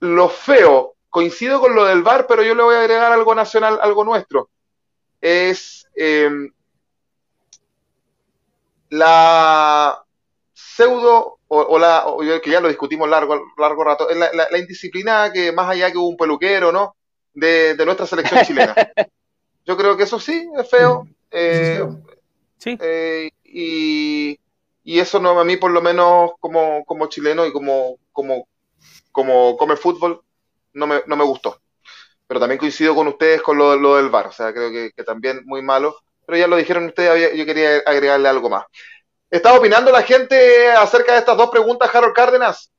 [0.00, 3.78] lo feo, coincido con lo del VAR, pero yo le voy a agregar algo nacional,
[3.80, 4.50] algo nuestro.
[5.20, 6.52] Es em,
[8.90, 10.02] la
[10.52, 12.04] pseudo, o, la,
[12.42, 16.08] que ya lo discutimos largo, largo rato, la, la, indisciplina que más allá que hubo
[16.08, 16.96] un peluquero, ¿no?
[17.34, 18.74] De, nuestra selección chilena.
[19.66, 21.06] Yo creo que eso sí es feo.
[21.30, 21.82] Eh,
[22.58, 22.76] sí.
[22.80, 24.38] Eh, y,
[24.84, 28.46] y, eso no, a mí por lo menos como, como chileno y como, como
[29.16, 30.20] como come fútbol,
[30.74, 31.58] no me, no me gustó.
[32.26, 35.40] Pero también coincido con ustedes con lo, lo del VAR, o sea, creo que, también
[35.46, 35.96] muy malo.
[36.26, 38.66] Pero ya lo dijeron ustedes, yo quería agregarle algo más.
[39.30, 42.70] ¿Está opinando la gente acerca de estas dos preguntas, Harold Cárdenas?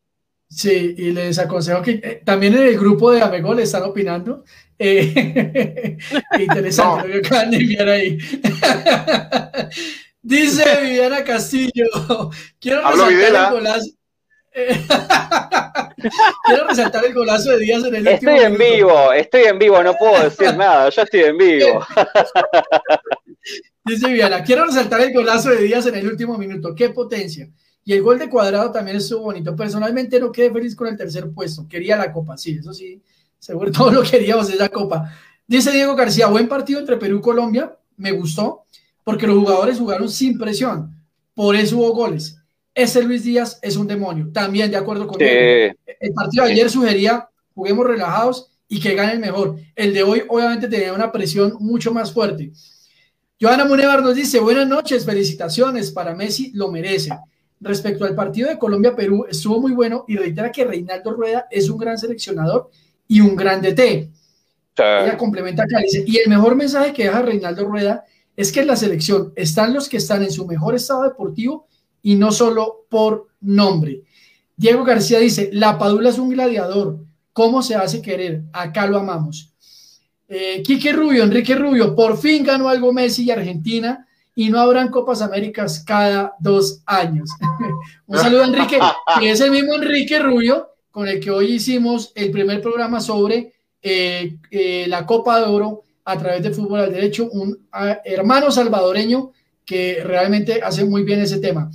[0.47, 4.43] Sí, y les aconsejo que eh, también en el grupo de Amegol están opinando.
[4.77, 5.97] Eh,
[6.39, 8.17] interesante lo que acaban de enviar ahí.
[10.21, 11.85] Dice Viviana Castillo,
[12.59, 13.96] quiero resaltar el golazo.
[16.45, 19.93] Quiero resaltar el golazo de Díaz en el Estoy en vivo, estoy en vivo, no
[19.93, 21.85] puedo decir nada, yo estoy en vivo.
[23.85, 27.49] Dice Viviana, quiero resaltar el golazo de Díaz en el último minuto, qué potencia.
[27.85, 29.55] Y el gol de cuadrado también estuvo bonito.
[29.55, 33.01] Personalmente no quedé feliz con el tercer puesto, quería la copa, sí, eso sí,
[33.39, 35.13] seguro todos lo queríamos esa copa.
[35.45, 38.65] Dice Diego García, buen partido entre Perú y Colombia, me gustó,
[39.03, 40.93] porque los jugadores jugaron sin presión,
[41.33, 42.36] por eso hubo goles
[42.77, 44.29] ese Luis Díaz es un demonio.
[44.31, 45.75] También de acuerdo con él.
[45.99, 49.55] El partido de ayer sugería juguemos relajados y que gane el mejor.
[49.75, 52.51] El de hoy obviamente tenía una presión mucho más fuerte.
[53.41, 57.17] Joana Munevar nos dice, buenas noches, felicitaciones para Messi, lo merece.
[57.59, 61.79] Respecto al partido de Colombia-Perú, estuvo muy bueno y reitera que Reinaldo Rueda es un
[61.79, 62.69] gran seleccionador
[63.07, 64.11] y un gran DT.
[64.77, 68.05] Ella complementa acá, dice, y el mejor mensaje que deja Reinaldo Rueda
[68.35, 71.67] es que en la selección están los que están en su mejor estado deportivo
[72.01, 74.03] y no solo por nombre.
[74.55, 76.99] Diego García dice, la Padula es un gladiador,
[77.33, 78.43] ¿cómo se hace querer?
[78.53, 79.53] Acá lo amamos.
[80.27, 84.89] Eh, Quique Rubio, Enrique Rubio, por fin ganó algo Messi y Argentina y no habrán
[84.89, 87.29] Copas Américas cada dos años.
[88.07, 88.79] un saludo a Enrique,
[89.19, 93.53] que es el mismo Enrique Rubio con el que hoy hicimos el primer programa sobre
[93.81, 98.49] eh, eh, la Copa de Oro a través de Fútbol al Derecho, un ah, hermano
[98.49, 99.31] salvadoreño
[99.67, 101.69] que realmente hace muy bien ese tema.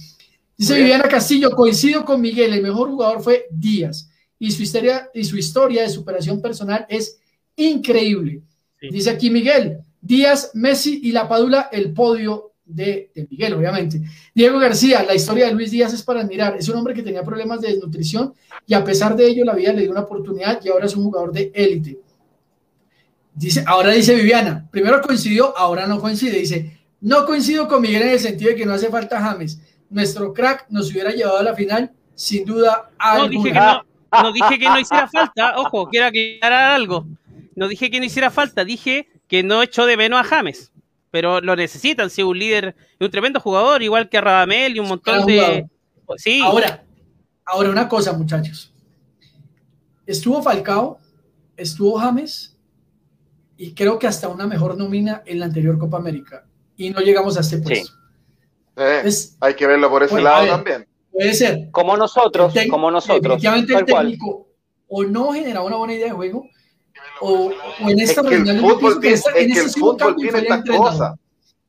[0.56, 5.24] Dice Viviana Castillo, coincido con Miguel, el mejor jugador fue Díaz y su historia, y
[5.24, 7.20] su historia de superación personal es
[7.54, 8.42] increíble.
[8.80, 14.00] Dice aquí Miguel, Díaz, Messi y La Padula, el podio de, de, Miguel, obviamente.
[14.34, 16.56] Diego García, la historia de Luis Díaz es para admirar.
[16.56, 18.32] Es un hombre que tenía problemas de desnutrición
[18.66, 21.04] y a pesar de ello la vida le dio una oportunidad y ahora es un
[21.04, 21.98] jugador de élite.
[23.34, 26.38] Dice, ahora dice Viviana, primero coincidió, ahora no coincide.
[26.38, 29.60] Dice, no coincido con Miguel en el sentido de que no hace falta James
[29.92, 33.60] nuestro crack nos hubiera llevado a la final, sin duda no, Dije que
[34.22, 37.06] no, dije que no hiciera falta, ojo, quiero aclarar algo.
[37.54, 40.72] No dije que no hiciera falta, dije que no echó de menos a James.
[41.10, 44.88] Pero lo necesitan, si un líder, un tremendo jugador, igual que a Radamel y un
[44.88, 45.66] montón de.
[46.16, 46.40] Sí.
[46.42, 46.84] Ahora,
[47.44, 48.72] ahora una cosa, muchachos.
[50.06, 50.98] Estuvo Falcao,
[51.56, 52.56] estuvo James,
[53.58, 56.46] y creo que hasta una mejor nómina en la anterior Copa América.
[56.76, 57.92] Y no llegamos a este puesto.
[58.76, 59.10] Eh,
[59.40, 60.86] hay que verlo por ese lado también.
[61.10, 61.70] Puede ser.
[61.70, 63.34] Como nosotros, como nosotros.
[63.34, 64.48] Efectivamente, el técnico
[64.88, 66.46] o no genera una buena idea de juego,
[67.20, 67.50] o,
[67.80, 71.18] en esta es que el fútbol, tiene, es que el fútbol tiene estas cosas.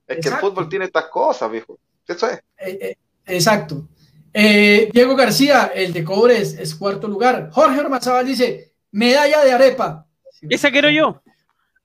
[0.07, 1.79] Es que el fútbol tiene estas cosas, viejo.
[2.07, 2.39] Eso es.
[2.57, 3.87] Eh, eh, exacto.
[4.33, 7.49] Diego García, el de cobre es, cuarto lugar.
[7.51, 10.07] Jorge Ormazábal dice, medalla de arepa.
[10.41, 11.21] Esa quiero yo.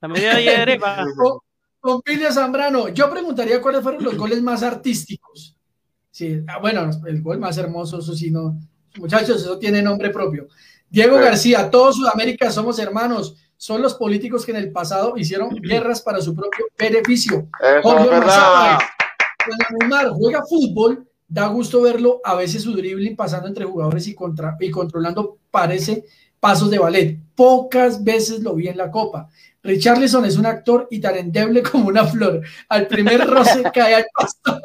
[0.01, 1.05] La medalla de arepa.
[1.79, 2.01] Con
[2.31, 5.55] Zambrano, yo preguntaría cuáles fueron los goles más artísticos.
[6.11, 8.59] Sí, ah, bueno, el gol más hermoso, eso sí, no.
[8.97, 10.47] Muchachos, eso tiene nombre propio.
[10.89, 13.35] Diego García, todos Sudamérica somos hermanos.
[13.55, 17.47] Son los políticos que en el pasado hicieron guerras para su propio beneficio.
[17.81, 18.11] Cuando
[19.79, 24.57] Neymar juega fútbol, da gusto verlo, a veces su dribbling pasando entre jugadores y, contra,
[24.59, 26.05] y controlando parece
[26.39, 27.17] pasos de ballet.
[27.35, 29.29] Pocas veces lo vi en la Copa.
[29.61, 32.41] Richarlison es un actor y tan endeble como una flor.
[32.69, 34.61] Al primer roce cae al pasto.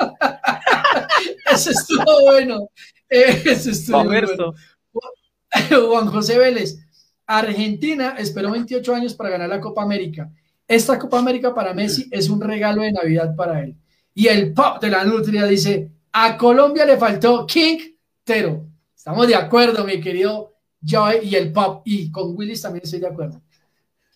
[1.53, 2.68] Eso estuvo bueno.
[3.09, 4.55] Eso estuvo bueno.
[5.89, 6.79] Juan José Vélez.
[7.27, 10.31] Argentina esperó 28 años para ganar la Copa América.
[10.66, 13.77] Esta Copa América para Messi es un regalo de Navidad para él.
[14.14, 17.79] Y el pop de la Nutria dice, a Colombia le faltó King
[18.22, 18.66] Tero.
[18.95, 20.53] Estamos de acuerdo, mi querido
[20.85, 21.82] Joy, y el pop.
[21.85, 23.41] Y con Willis también estoy de acuerdo.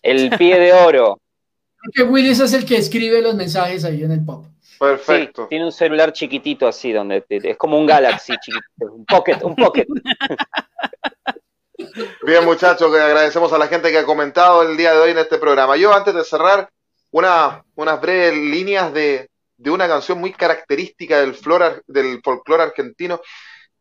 [0.01, 1.19] El pie de oro.
[1.81, 4.45] Porque Willis es el que escribe los mensajes ahí en el pop.
[4.77, 5.47] Perfecto.
[5.47, 9.87] tiene un celular chiquitito así, donde es como un Galaxy chiquitito, un pocket, un pocket.
[12.25, 15.37] Bien, muchachos, agradecemos a la gente que ha comentado el día de hoy en este
[15.37, 15.75] programa.
[15.75, 16.69] Yo, antes de cerrar,
[17.11, 23.19] una, unas breves líneas de, de una canción muy característica del, flora, del folclore argentino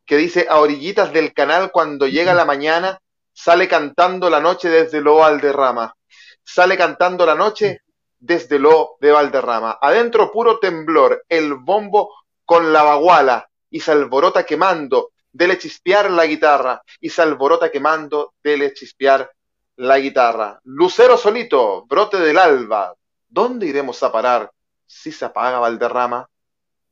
[0.08, 2.98] que dice, a orillitas del canal cuando llega la mañana,
[3.30, 5.94] sale cantando la noche desde lo Valderrama.
[6.42, 7.82] Sale cantando la noche
[8.18, 9.78] desde lo de Valderrama.
[9.80, 12.14] Adentro puro temblor, el bombo
[12.46, 18.32] con la baguala y se alborota quemando, dele chispear la guitarra y se alborota quemando,
[18.42, 19.30] dele chispear
[19.76, 20.58] la guitarra.
[20.64, 22.94] Lucero solito, brote del alba,
[23.28, 24.50] ¿dónde iremos a parar
[24.86, 26.26] si se apaga Valderrama?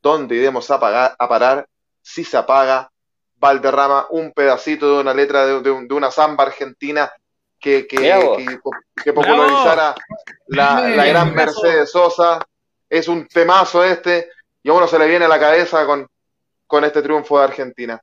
[0.03, 1.67] ¿Dónde iremos a, parar
[1.99, 2.91] si se apaga
[3.37, 4.07] Valderrama?
[4.09, 7.11] Un pedacito de una letra de, una samba argentina
[7.59, 9.95] que, que, popularizara
[10.47, 12.39] la, la, gran Mercedes Sosa.
[12.89, 14.29] Es un temazo este
[14.63, 16.07] y a uno se le viene a la cabeza con,
[16.65, 18.01] con este triunfo de Argentina.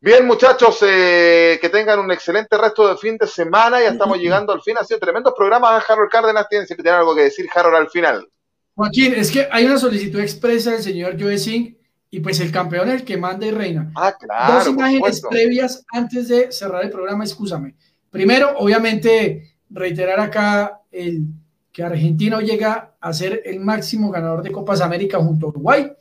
[0.00, 3.80] Bien, muchachos, eh, que tengan un excelente resto de fin de semana.
[3.80, 4.76] Ya estamos llegando al fin.
[4.78, 5.76] Ha sido tremendo programa.
[5.78, 8.28] Harold Cárdenas tiene siempre tiene algo que decir, Harold, al final.
[8.74, 11.76] Joaquín, es que hay una solicitud expresa del señor Joe Singh
[12.10, 13.90] y pues el campeón es el que manda y reina.
[13.94, 14.54] Ah, claro.
[14.54, 17.74] Dos imágenes previas antes de cerrar el programa, escúchame.
[18.10, 21.26] Primero, obviamente, reiterar acá el
[21.72, 25.92] que Argentina llega a ser el máximo ganador de Copas América junto a Uruguay.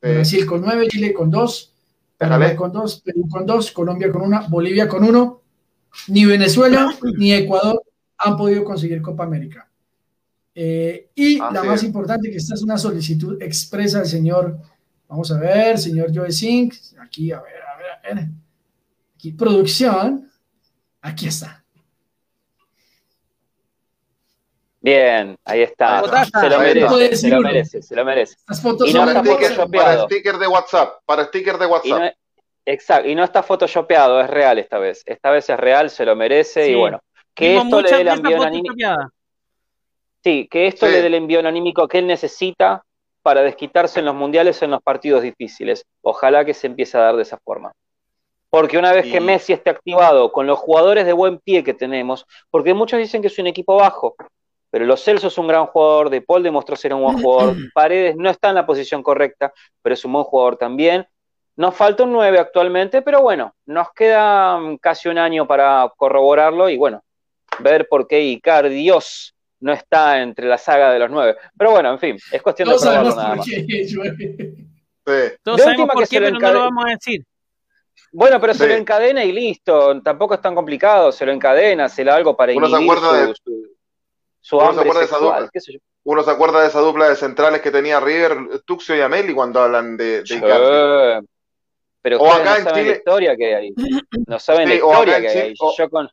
[0.00, 1.72] Brasil con nueve, Chile con dos,
[2.18, 5.40] Paraguay con dos, Perú con dos, Colombia con una, Bolivia con uno.
[6.08, 7.82] Ni Venezuela ni Ecuador
[8.18, 9.68] han podido conseguir Copa América.
[10.54, 14.58] Eh, y la más importante, que esta es una solicitud expresa del señor,
[15.08, 18.28] vamos a ver, señor Joe Sink, aquí, a ver, a ver, a ver,
[19.14, 20.30] aquí, producción,
[21.00, 21.64] aquí está.
[24.84, 26.02] Bien, ahí está.
[26.26, 28.36] Se lo merece, se lo merece, se lo merece.
[28.86, 29.70] y no está photoshopeado.
[29.70, 32.14] Para sticker de WhatsApp, para sticker de WhatsApp.
[32.66, 35.02] exacto, y no está photoshopeado, es real esta vez.
[35.06, 37.00] Esta vez es real, se lo merece y bueno.
[37.34, 38.74] Que esto le dé el envío anímico.
[40.22, 42.84] Sí, que esto le dé el envío anímico que él necesita
[43.24, 45.86] para desquitarse en los mundiales en los partidos difíciles.
[46.02, 47.72] Ojalá que se empiece a dar de esa forma.
[48.50, 52.26] Porque una vez que Messi esté activado con los jugadores de buen pie que tenemos,
[52.50, 54.14] porque muchos dicen que es un equipo bajo,
[54.70, 58.14] pero Los Celso es un gran jugador, De Paul demostró ser un buen jugador, Paredes
[58.14, 61.06] no está en la posición correcta, pero es un buen jugador también.
[61.56, 66.68] Nos falta un 9 actualmente, pero bueno, nos queda mm, casi un año para corroborarlo
[66.68, 67.02] y bueno,
[67.60, 69.33] ver por qué Icar Dios
[69.64, 71.36] no está entre la saga de los 9.
[71.56, 73.46] Pero bueno, en fin, es cuestión de probarlo nada más.
[75.42, 77.24] Todos sabemos por qué, pero no lo vamos a decir.
[78.12, 80.02] Bueno, pero se lo encadena y listo.
[80.02, 81.10] Tampoco es tan complicado.
[81.12, 82.70] Se lo encadena, se lo algo para inhibir
[84.40, 85.50] su, uno, se acuerda de esa dupla,
[86.04, 89.60] uno se acuerda de esa dupla de centrales que tenía River, Tuxio y Ameli cuando
[89.60, 91.22] hablan de, de
[92.02, 93.74] Pero o acá no en Chile, la historia que hay.
[94.26, 95.54] No saben la historia que hay.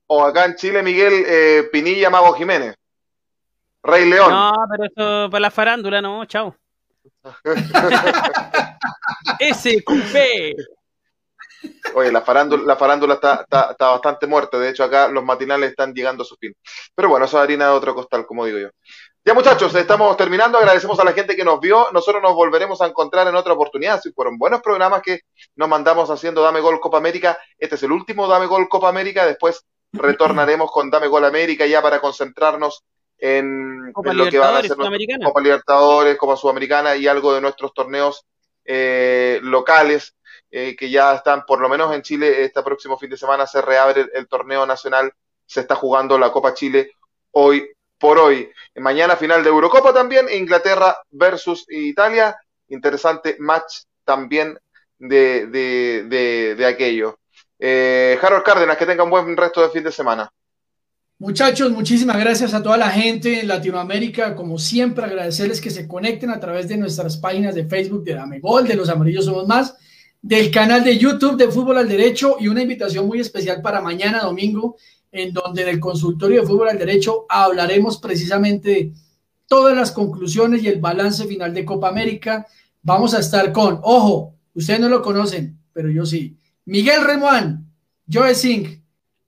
[0.07, 2.75] O, acá en Chile, Miguel eh, Pinilla Mago Jiménez.
[3.83, 4.31] Rey León.
[4.31, 6.55] No, pero eso para la farándula, no, chao.
[9.39, 10.55] Ese cupé.
[11.93, 14.57] Oye, la farándula, la farándula está, está, bastante muerta.
[14.57, 16.53] De hecho, acá los matinales están llegando a su fin.
[16.95, 18.69] Pero bueno, eso es harina de otro costal, como digo yo.
[19.23, 20.57] Ya muchachos, estamos terminando.
[20.57, 21.91] Agradecemos a la gente que nos vio.
[21.91, 24.01] Nosotros nos volveremos a encontrar en otra oportunidad.
[24.01, 25.21] Si fueron buenos programas que
[25.55, 27.37] nos mandamos haciendo Dame Gol Copa América.
[27.57, 29.25] Este es el último Dame Gol Copa América.
[29.25, 29.63] Después
[29.93, 32.83] retornaremos con Dame Gol América ya para concentrarnos
[33.21, 38.25] en, lo que van a ser Copa Libertadores, Copa Sudamericana y algo de nuestros torneos
[38.65, 40.15] eh, locales
[40.49, 43.61] eh, que ya están, por lo menos en Chile, este próximo fin de semana se
[43.61, 45.13] reabre el, torneo nacional,
[45.45, 46.93] se está jugando la Copa Chile
[47.29, 47.69] hoy
[47.99, 48.51] por hoy.
[48.75, 52.35] Mañana final de Eurocopa también, Inglaterra versus Italia,
[52.69, 54.57] interesante match también
[54.97, 57.19] de, de, de, aquello.
[57.59, 60.31] Eh, Harold Cárdenas, que tenga un buen resto de fin de semana.
[61.21, 64.35] Muchachos, muchísimas gracias a toda la gente en Latinoamérica.
[64.35, 68.39] Como siempre, agradecerles que se conecten a través de nuestras páginas de Facebook de Dame
[68.39, 69.75] Gol, de Los Amarillos Somos Más
[70.19, 74.23] del canal de YouTube de Fútbol al Derecho y una invitación muy especial para mañana
[74.23, 74.77] domingo,
[75.11, 78.93] en donde en el consultorio de Fútbol al Derecho hablaremos precisamente de
[79.45, 82.47] todas las conclusiones y el balance final de Copa América.
[82.81, 86.35] Vamos a estar con, ojo, ustedes no lo conocen, pero yo sí,
[86.65, 87.71] Miguel Remuán,
[88.11, 88.80] Joe Sink,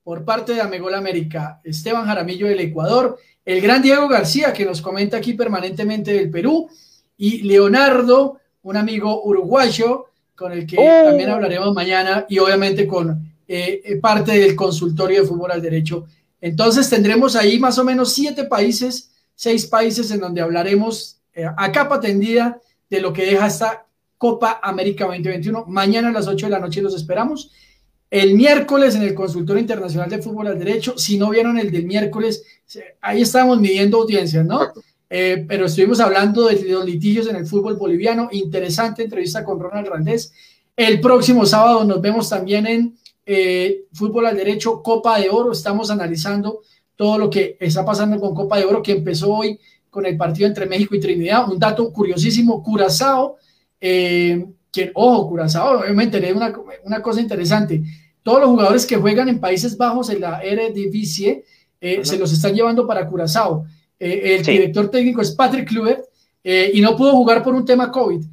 [0.04, 4.80] por parte de Amegol América, Esteban Jaramillo del Ecuador, el gran Diego García, que nos
[4.80, 6.68] comenta aquí permanentemente del Perú,
[7.16, 11.04] y Leonardo, un amigo uruguayo, con el que oh.
[11.08, 16.06] también hablaremos mañana, y obviamente con eh, eh, parte del consultorio de fútbol al derecho.
[16.40, 21.72] Entonces tendremos ahí más o menos siete países, seis países en donde hablaremos eh, a
[21.72, 22.60] capa tendida
[22.90, 23.86] de lo que deja esta
[24.18, 25.64] Copa América 2021.
[25.66, 27.50] Mañana a las 8 de la noche los esperamos.
[28.14, 31.84] El miércoles en el Consultorio Internacional de Fútbol al Derecho, si no vieron el del
[31.84, 32.44] miércoles,
[33.00, 34.72] ahí estábamos midiendo audiencias, ¿no?
[35.08, 38.28] pero estuvimos hablando de los litigios en el fútbol boliviano.
[38.30, 40.32] Interesante entrevista con Ronald Randés.
[40.76, 42.96] El próximo sábado nos vemos también en
[43.26, 45.50] eh, fútbol al derecho, Copa de Oro.
[45.50, 46.60] Estamos analizando
[46.94, 49.58] todo lo que está pasando con Copa de Oro, que empezó hoy
[49.90, 51.50] con el partido entre México y Trinidad.
[51.50, 53.38] Un dato curiosísimo, Curazao,
[53.80, 56.52] eh, que, ojo, Curazao, me enteré de una,
[56.84, 57.82] una, cosa interesante.
[58.24, 61.44] Todos los jugadores que juegan en Países Bajos en la Eredivisie
[61.80, 63.64] eh, se los están llevando para Curazao.
[64.00, 66.04] el director técnico es Patrick Kluivert
[66.42, 68.24] y no pudo jugar por un tema COVID.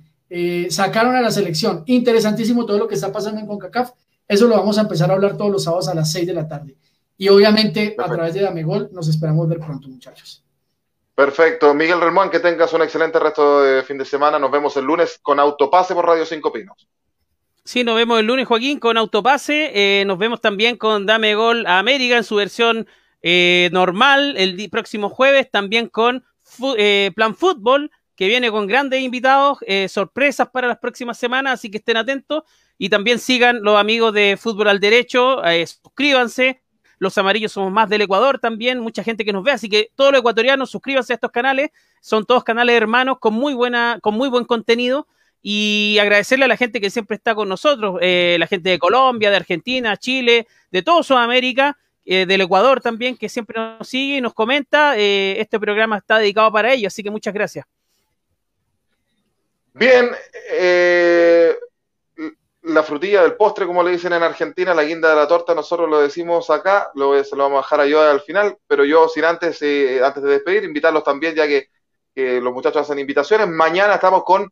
[0.69, 1.83] sacaron a la selección.
[1.85, 3.91] Interesantísimo todo lo que está pasando en CONCACAF.
[4.27, 6.47] Eso lo vamos a empezar a hablar todos los sábados a las 6 de la
[6.47, 6.75] tarde.
[7.21, 10.43] Y obviamente a través de Damegol nos esperamos ver pronto, muchachos.
[11.13, 11.73] Perfecto.
[11.75, 14.39] Miguel Ramón, que tengas un excelente resto de fin de semana.
[14.39, 16.87] Nos vemos el lunes con Autopase por Radio 5 Pinos.
[17.63, 19.71] Sí, nos vemos el lunes, Joaquín, con Autopase.
[19.73, 22.87] Eh, nos vemos también con Dame Gol a América en su versión
[23.21, 25.49] eh, normal el próximo jueves.
[25.51, 26.25] También con
[26.77, 29.59] eh, Plan Fútbol, que viene con grandes invitados,
[29.89, 32.43] sorpresas para las próximas semanas, así que estén atentos.
[32.79, 36.63] Y también sigan los amigos de Fútbol al Derecho, eh, suscríbanse.
[36.97, 40.11] Los amarillos somos más del Ecuador también, mucha gente que nos ve, así que todos
[40.11, 41.69] los ecuatorianos suscríbanse a estos canales,
[41.99, 45.07] son todos canales hermanos con muy buena, con muy buen contenido
[45.41, 49.29] y agradecerle a la gente que siempre está con nosotros, eh, la gente de Colombia,
[49.29, 54.21] de Argentina, Chile, de todo Sudamérica, eh, del Ecuador también, que siempre nos sigue y
[54.21, 54.95] nos comenta.
[54.97, 57.65] este programa está dedicado para ellos, así que muchas gracias.
[59.73, 60.11] Bien,
[60.49, 61.55] eh,
[62.63, 65.89] la frutilla del postre, como le dicen en Argentina, la guinda de la torta, nosotros
[65.89, 69.07] lo decimos acá, lo, se lo vamos a dejar a yo al final, pero yo
[69.07, 71.69] sin antes, eh, antes de despedir, invitarlos también, ya que,
[72.13, 73.47] los muchachos hacen invitaciones.
[73.47, 74.51] Mañana estamos con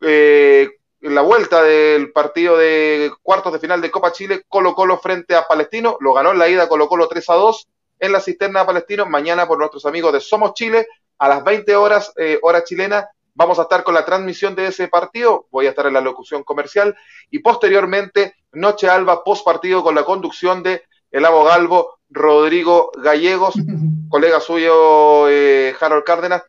[0.00, 5.34] eh, la vuelta del partido de cuartos de final de Copa Chile, Colo Colo frente
[5.34, 7.68] a Palestino, lo ganó en la ida Colo Colo 3 a 2
[8.00, 10.86] en la cisterna de Palestino, mañana por nuestros amigos de Somos Chile,
[11.18, 14.86] a las 20 horas, eh, hora chilena, Vamos a estar con la transmisión de ese
[14.86, 16.96] partido, voy a estar en la locución comercial.
[17.30, 23.54] Y posteriormente Noche Alba post partido con la conducción de el abogado Rodrigo Gallegos,
[24.08, 26.44] colega suyo eh, Harold Cárdenas,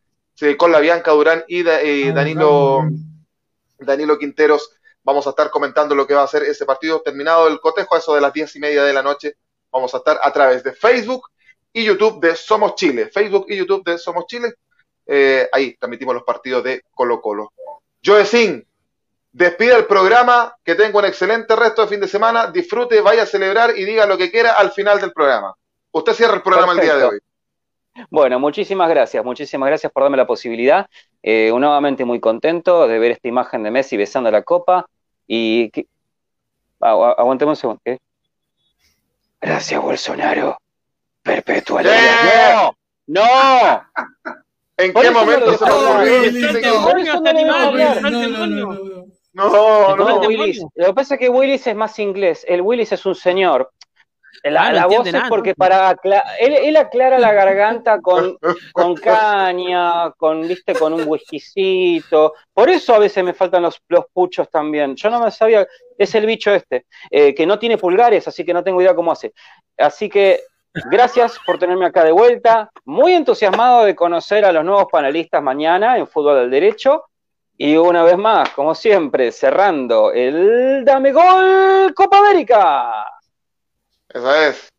[0.58, 2.82] con la Bianca Durán y ah, Danilo,
[3.80, 4.72] Danilo Quinteros.
[5.04, 8.00] Vamos a estar comentando lo que va a ser ese partido terminado el cotejo a
[8.00, 9.36] eso de las diez y media de la noche.
[9.72, 11.30] Vamos a estar a través de Facebook
[11.72, 13.08] y YouTube de Somos Chile.
[13.08, 14.56] Facebook y YouTube de Somos Chile
[15.08, 17.54] eh, ahí transmitimos los partidos de Colo Colo.
[18.04, 18.66] Joecín,
[19.32, 23.28] despida el programa, que tenga un excelente resto de fin de semana, disfrute, vaya a
[23.28, 25.54] celebrar y diga lo que quiera al final del programa.
[25.92, 27.20] Usted cierra el programa el día de hoy.
[28.10, 30.88] Bueno, muchísimas gracias, muchísimas gracias por darme la posibilidad.
[31.28, 34.86] Eh, nuevamente muy contento de ver esta imagen de Messi besando la copa
[35.28, 35.72] y...
[36.80, 37.82] Ah, aguantemos un segundo.
[39.42, 40.56] Gracias, Bolsonaro.
[41.24, 42.78] Perpetua ¡No!
[43.08, 43.24] ¡No!
[44.78, 45.66] ¿En qué momento se
[49.34, 50.64] No, no, Willis.
[50.76, 52.46] Lo que pasa es que Willis es más inglés.
[52.48, 53.72] El Willis es un señor.
[54.52, 55.96] La, ah, voz es porque para
[56.40, 58.38] él, aclara la garganta con,
[58.74, 62.34] con caña, con viste, con un whiskycito.
[62.54, 64.96] Por eso a veces me faltan los, los puchos también.
[64.96, 65.66] Yo no me sabía,
[65.98, 69.12] es el bicho este, eh, que no tiene pulgares, así que no tengo idea cómo
[69.12, 69.34] hace.
[69.78, 70.42] Así que
[70.92, 72.70] Gracias por tenerme acá de vuelta.
[72.84, 77.06] Muy entusiasmado de conocer a los nuevos panelistas mañana en Fútbol del Derecho.
[77.58, 83.06] Y una vez más, como siempre, cerrando el Dame Gol Copa América.
[84.16, 84.70] Esa es.